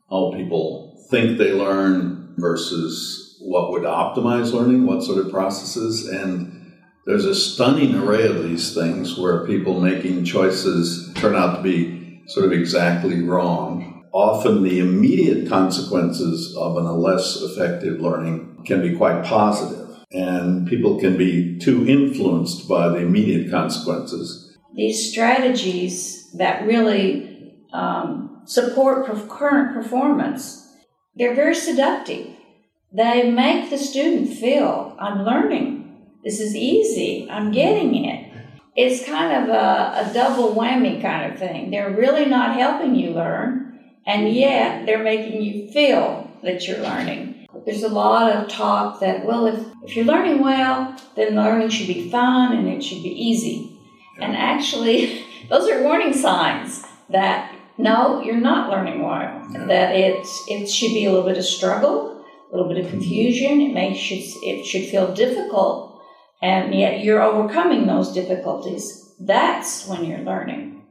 how 0.10 0.32
people 0.36 1.08
think 1.10 1.38
they 1.38 1.54
learn 1.54 2.36
versus 2.38 3.38
what 3.42 3.72
would 3.72 3.84
optimize 3.84 4.54
learning, 4.54 4.86
what 4.86 5.04
sort 5.04 5.26
of 5.26 5.32
processes. 5.32 6.08
And 6.08 6.74
there's 7.08 7.26
a 7.26 7.34
stunning 7.34 7.96
array 7.96 8.28
of 8.28 8.44
these 8.44 8.76
things 8.76 9.18
where 9.18 9.48
people 9.48 9.82
making 9.82 10.26
choices 10.26 11.12
turn 11.16 11.36
out 11.36 11.56
to 11.58 11.64
be 11.64 12.22
sort 12.28 12.46
of 12.46 12.52
exactly 12.52 13.24
wrong. 13.24 14.08
Often 14.12 14.64
the 14.64 14.80
immediate 14.80 15.50
consequences 15.50 16.56
of 16.56 16.76
a 16.76 16.82
less 16.82 17.42
effective 17.42 18.00
learning 18.02 18.64
can 18.66 18.82
be 18.82 18.96
quite 18.96 19.24
positive, 19.24 19.98
and 20.12 20.68
people 20.68 21.00
can 21.00 21.18
be 21.18 21.58
too 21.58 21.88
influenced 21.88 22.68
by 22.68 22.90
the 22.90 22.98
immediate 22.98 23.50
consequences 23.50 24.49
these 24.80 25.12
strategies 25.12 26.32
that 26.32 26.66
really 26.66 27.54
um, 27.74 28.42
support 28.46 29.06
current 29.28 29.74
performance, 29.74 30.74
they're 31.16 31.36
very 31.36 31.54
seductive. 31.54 32.28
They 32.94 33.30
make 33.30 33.70
the 33.70 33.78
student 33.78 34.34
feel, 34.34 34.96
I'm 34.98 35.26
learning. 35.26 36.08
This 36.24 36.40
is 36.40 36.56
easy. 36.56 37.28
I'm 37.30 37.52
getting 37.52 38.06
it. 38.06 38.32
It's 38.74 39.06
kind 39.06 39.44
of 39.44 39.50
a, 39.50 40.10
a 40.10 40.14
double 40.14 40.56
whammy 40.56 41.02
kind 41.02 41.34
of 41.34 41.38
thing. 41.38 41.72
They're 41.72 41.92
really 41.92 42.26
not 42.26 42.56
helping 42.56 42.96
you 42.96 43.12
learn, 43.12 43.80
and 44.06 44.30
yet 44.30 44.86
they're 44.86 45.04
making 45.04 45.42
you 45.42 45.70
feel 45.74 46.32
that 46.42 46.66
you're 46.66 46.80
learning. 46.80 47.48
there's 47.66 47.84
a 47.84 47.90
lot 47.90 48.32
of 48.32 48.48
talk 48.48 49.02
that, 49.02 49.26
well, 49.26 49.46
if, 49.46 49.60
if 49.84 49.98
you're 49.98 50.06
learning 50.06 50.40
well, 50.40 50.96
then 51.18 51.36
learning 51.36 51.68
should 51.68 51.88
be 51.88 52.10
fun 52.10 52.58
and 52.58 52.66
it 52.70 52.82
should 52.82 53.04
be 53.04 53.10
easy. 53.10 53.69
And 54.22 54.36
actually, 54.36 55.26
those 55.50 55.70
are 55.70 55.84
warning 55.84 56.14
signs 56.14 56.84
that 57.10 57.56
no, 57.78 58.22
you're 58.22 58.36
not 58.36 58.70
learning 58.70 59.02
well. 59.02 59.48
That 59.68 59.96
it's 59.96 60.44
it 60.48 60.68
should 60.68 60.94
be 60.94 61.06
a 61.06 61.12
little 61.12 61.28
bit 61.28 61.38
of 61.38 61.46
struggle, 61.46 62.26
a 62.52 62.56
little 62.56 62.68
bit 62.68 62.84
of 62.84 62.92
confusion. 62.92 63.62
It 63.62 63.74
may 63.74 63.96
should 63.96 64.20
it 64.44 64.66
should 64.66 64.90
feel 64.90 65.14
difficult, 65.14 66.02
and 66.42 66.76
yet 66.76 67.04
you're 67.04 67.22
overcoming 67.22 67.88
those 67.88 68.12
difficulties. 68.12 69.14
That's 69.20 69.88
when 69.88 70.04
you're 70.04 70.20
learning. 70.20 70.84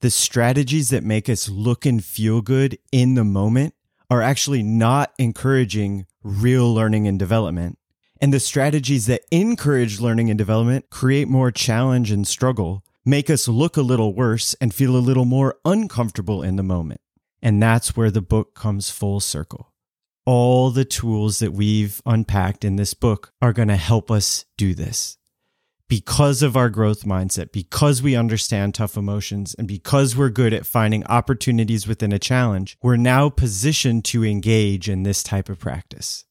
The 0.00 0.10
strategies 0.10 0.90
that 0.90 1.02
make 1.02 1.28
us 1.28 1.48
look 1.48 1.84
and 1.84 2.04
feel 2.04 2.42
good 2.42 2.78
in 2.92 3.14
the 3.14 3.24
moment 3.24 3.74
are 4.08 4.22
actually 4.22 4.62
not 4.62 5.12
encouraging 5.18 6.06
real 6.22 6.72
learning 6.72 7.08
and 7.08 7.18
development. 7.18 7.78
And 8.20 8.32
the 8.32 8.40
strategies 8.40 9.06
that 9.06 9.22
encourage 9.30 10.00
learning 10.00 10.30
and 10.30 10.38
development 10.38 10.90
create 10.90 11.28
more 11.28 11.50
challenge 11.50 12.10
and 12.10 12.26
struggle, 12.26 12.82
make 13.04 13.28
us 13.28 13.46
look 13.46 13.76
a 13.76 13.82
little 13.82 14.14
worse 14.14 14.54
and 14.60 14.74
feel 14.74 14.96
a 14.96 14.98
little 14.98 15.26
more 15.26 15.56
uncomfortable 15.64 16.42
in 16.42 16.56
the 16.56 16.62
moment. 16.62 17.00
And 17.42 17.62
that's 17.62 17.96
where 17.96 18.10
the 18.10 18.22
book 18.22 18.54
comes 18.54 18.90
full 18.90 19.20
circle. 19.20 19.72
All 20.24 20.70
the 20.70 20.84
tools 20.84 21.38
that 21.38 21.52
we've 21.52 22.02
unpacked 22.04 22.64
in 22.64 22.76
this 22.76 22.94
book 22.94 23.32
are 23.40 23.52
going 23.52 23.68
to 23.68 23.76
help 23.76 24.10
us 24.10 24.44
do 24.56 24.74
this. 24.74 25.18
Because 25.88 26.42
of 26.42 26.56
our 26.56 26.68
growth 26.68 27.04
mindset, 27.04 27.52
because 27.52 28.02
we 28.02 28.16
understand 28.16 28.74
tough 28.74 28.96
emotions, 28.96 29.54
and 29.54 29.68
because 29.68 30.16
we're 30.16 30.30
good 30.30 30.52
at 30.52 30.66
finding 30.66 31.06
opportunities 31.06 31.86
within 31.86 32.10
a 32.10 32.18
challenge, 32.18 32.76
we're 32.82 32.96
now 32.96 33.28
positioned 33.28 34.04
to 34.06 34.24
engage 34.24 34.88
in 34.88 35.04
this 35.04 35.22
type 35.22 35.48
of 35.48 35.60
practice. 35.60 36.25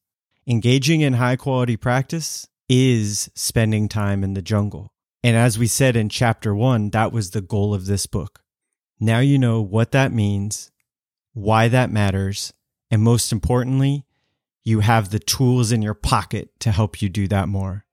Engaging 0.47 1.01
in 1.01 1.13
high 1.13 1.35
quality 1.35 1.75
practice 1.75 2.47
is 2.69 3.31
spending 3.33 3.89
time 3.89 4.23
in 4.23 4.35
the 4.35 4.43
jungle. 4.43 4.91
And 5.23 5.35
as 5.35 5.57
we 5.57 5.65
said 5.65 5.95
in 5.95 6.07
chapter 6.07 6.53
one, 6.53 6.91
that 6.91 7.11
was 7.11 7.31
the 7.31 7.41
goal 7.41 7.73
of 7.73 7.87
this 7.87 8.05
book. 8.05 8.41
Now 8.99 9.19
you 9.19 9.39
know 9.39 9.59
what 9.61 9.91
that 9.93 10.11
means, 10.13 10.71
why 11.33 11.67
that 11.69 11.89
matters, 11.89 12.53
and 12.91 13.01
most 13.01 13.31
importantly, 13.31 14.05
you 14.63 14.81
have 14.81 15.09
the 15.09 15.17
tools 15.17 15.71
in 15.71 15.81
your 15.81 15.95
pocket 15.95 16.51
to 16.59 16.71
help 16.71 17.01
you 17.01 17.09
do 17.09 17.27
that 17.29 17.49
more. 17.49 17.85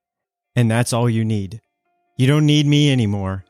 And 0.54 0.70
that's 0.70 0.92
all 0.92 1.08
you 1.08 1.24
need. 1.24 1.62
You 2.18 2.26
don't 2.26 2.44
need 2.44 2.66
me 2.66 2.92
anymore. 2.92 3.46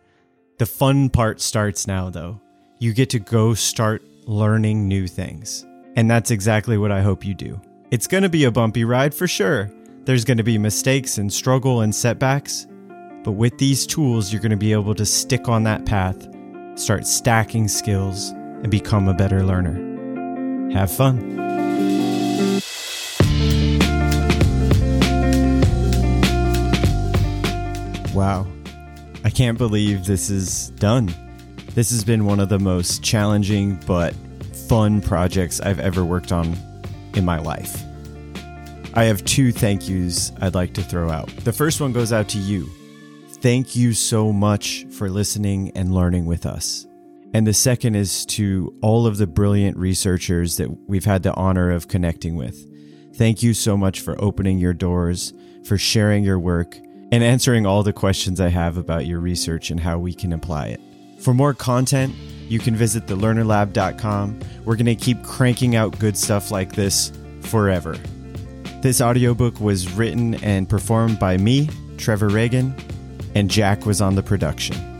The 0.60 0.66
fun 0.66 1.10
part 1.10 1.40
starts 1.40 1.88
now, 1.88 2.08
though. 2.08 2.40
You 2.78 2.94
get 2.94 3.10
to 3.10 3.18
go 3.18 3.54
start 3.54 4.04
learning 4.26 4.86
new 4.86 5.08
things. 5.08 5.66
And 5.96 6.08
that's 6.08 6.30
exactly 6.30 6.78
what 6.78 6.92
I 6.92 7.02
hope 7.02 7.26
you 7.26 7.34
do. 7.34 7.60
It's 7.92 8.06
going 8.06 8.22
to 8.22 8.30
be 8.30 8.44
a 8.44 8.50
bumpy 8.50 8.86
ride 8.86 9.12
for 9.12 9.28
sure. 9.28 9.70
There's 10.04 10.24
going 10.24 10.38
to 10.38 10.42
be 10.42 10.56
mistakes 10.56 11.18
and 11.18 11.30
struggle 11.30 11.82
and 11.82 11.94
setbacks. 11.94 12.66
But 13.22 13.32
with 13.32 13.58
these 13.58 13.86
tools, 13.86 14.32
you're 14.32 14.40
going 14.40 14.48
to 14.48 14.56
be 14.56 14.72
able 14.72 14.94
to 14.94 15.04
stick 15.04 15.46
on 15.46 15.64
that 15.64 15.84
path, 15.84 16.26
start 16.74 17.06
stacking 17.06 17.68
skills, 17.68 18.30
and 18.30 18.70
become 18.70 19.08
a 19.08 19.12
better 19.12 19.44
learner. 19.44 20.72
Have 20.72 20.90
fun. 20.90 21.36
Wow. 28.14 28.46
I 29.22 29.28
can't 29.28 29.58
believe 29.58 30.06
this 30.06 30.30
is 30.30 30.70
done. 30.76 31.14
This 31.74 31.90
has 31.90 32.04
been 32.04 32.24
one 32.24 32.40
of 32.40 32.48
the 32.48 32.58
most 32.58 33.02
challenging 33.02 33.78
but 33.86 34.14
fun 34.66 35.02
projects 35.02 35.60
I've 35.60 35.78
ever 35.78 36.06
worked 36.06 36.32
on 36.32 36.56
in 37.16 37.24
my 37.24 37.38
life. 37.38 37.82
I 38.94 39.04
have 39.04 39.24
two 39.24 39.52
thank 39.52 39.88
yous 39.88 40.32
I'd 40.40 40.54
like 40.54 40.74
to 40.74 40.82
throw 40.82 41.10
out. 41.10 41.28
The 41.44 41.52
first 41.52 41.80
one 41.80 41.92
goes 41.92 42.12
out 42.12 42.28
to 42.30 42.38
you. 42.38 42.68
Thank 43.28 43.74
you 43.74 43.94
so 43.94 44.32
much 44.32 44.84
for 44.90 45.08
listening 45.08 45.72
and 45.74 45.94
learning 45.94 46.26
with 46.26 46.46
us. 46.46 46.86
And 47.34 47.46
the 47.46 47.54
second 47.54 47.94
is 47.94 48.26
to 48.26 48.76
all 48.82 49.06
of 49.06 49.16
the 49.16 49.26
brilliant 49.26 49.78
researchers 49.78 50.58
that 50.58 50.88
we've 50.88 51.06
had 51.06 51.22
the 51.22 51.34
honor 51.34 51.70
of 51.70 51.88
connecting 51.88 52.36
with. 52.36 52.68
Thank 53.14 53.42
you 53.42 53.54
so 53.54 53.76
much 53.76 54.00
for 54.00 54.22
opening 54.22 54.58
your 54.58 54.74
doors, 54.74 55.32
for 55.64 55.78
sharing 55.78 56.24
your 56.24 56.38
work, 56.38 56.76
and 57.10 57.24
answering 57.24 57.66
all 57.66 57.82
the 57.82 57.92
questions 57.92 58.40
I 58.40 58.48
have 58.48 58.76
about 58.76 59.06
your 59.06 59.20
research 59.20 59.70
and 59.70 59.80
how 59.80 59.98
we 59.98 60.12
can 60.12 60.32
apply 60.32 60.68
it. 60.68 60.80
For 61.22 61.32
more 61.32 61.54
content, 61.54 62.14
you 62.48 62.58
can 62.58 62.74
visit 62.74 63.06
thelearnerlab.com. 63.06 64.40
We're 64.64 64.76
going 64.76 64.86
to 64.86 64.96
keep 64.96 65.22
cranking 65.22 65.76
out 65.76 65.98
good 65.98 66.16
stuff 66.16 66.50
like 66.50 66.74
this 66.74 67.12
forever. 67.42 67.96
This 68.82 69.00
audiobook 69.00 69.60
was 69.60 69.90
written 69.92 70.34
and 70.42 70.68
performed 70.68 71.20
by 71.20 71.36
me, 71.36 71.70
Trevor 71.96 72.28
Ragan, 72.28 72.78
and 73.36 73.48
Jack 73.48 73.86
was 73.86 74.00
on 74.00 74.16
the 74.16 74.22
production. 74.22 74.91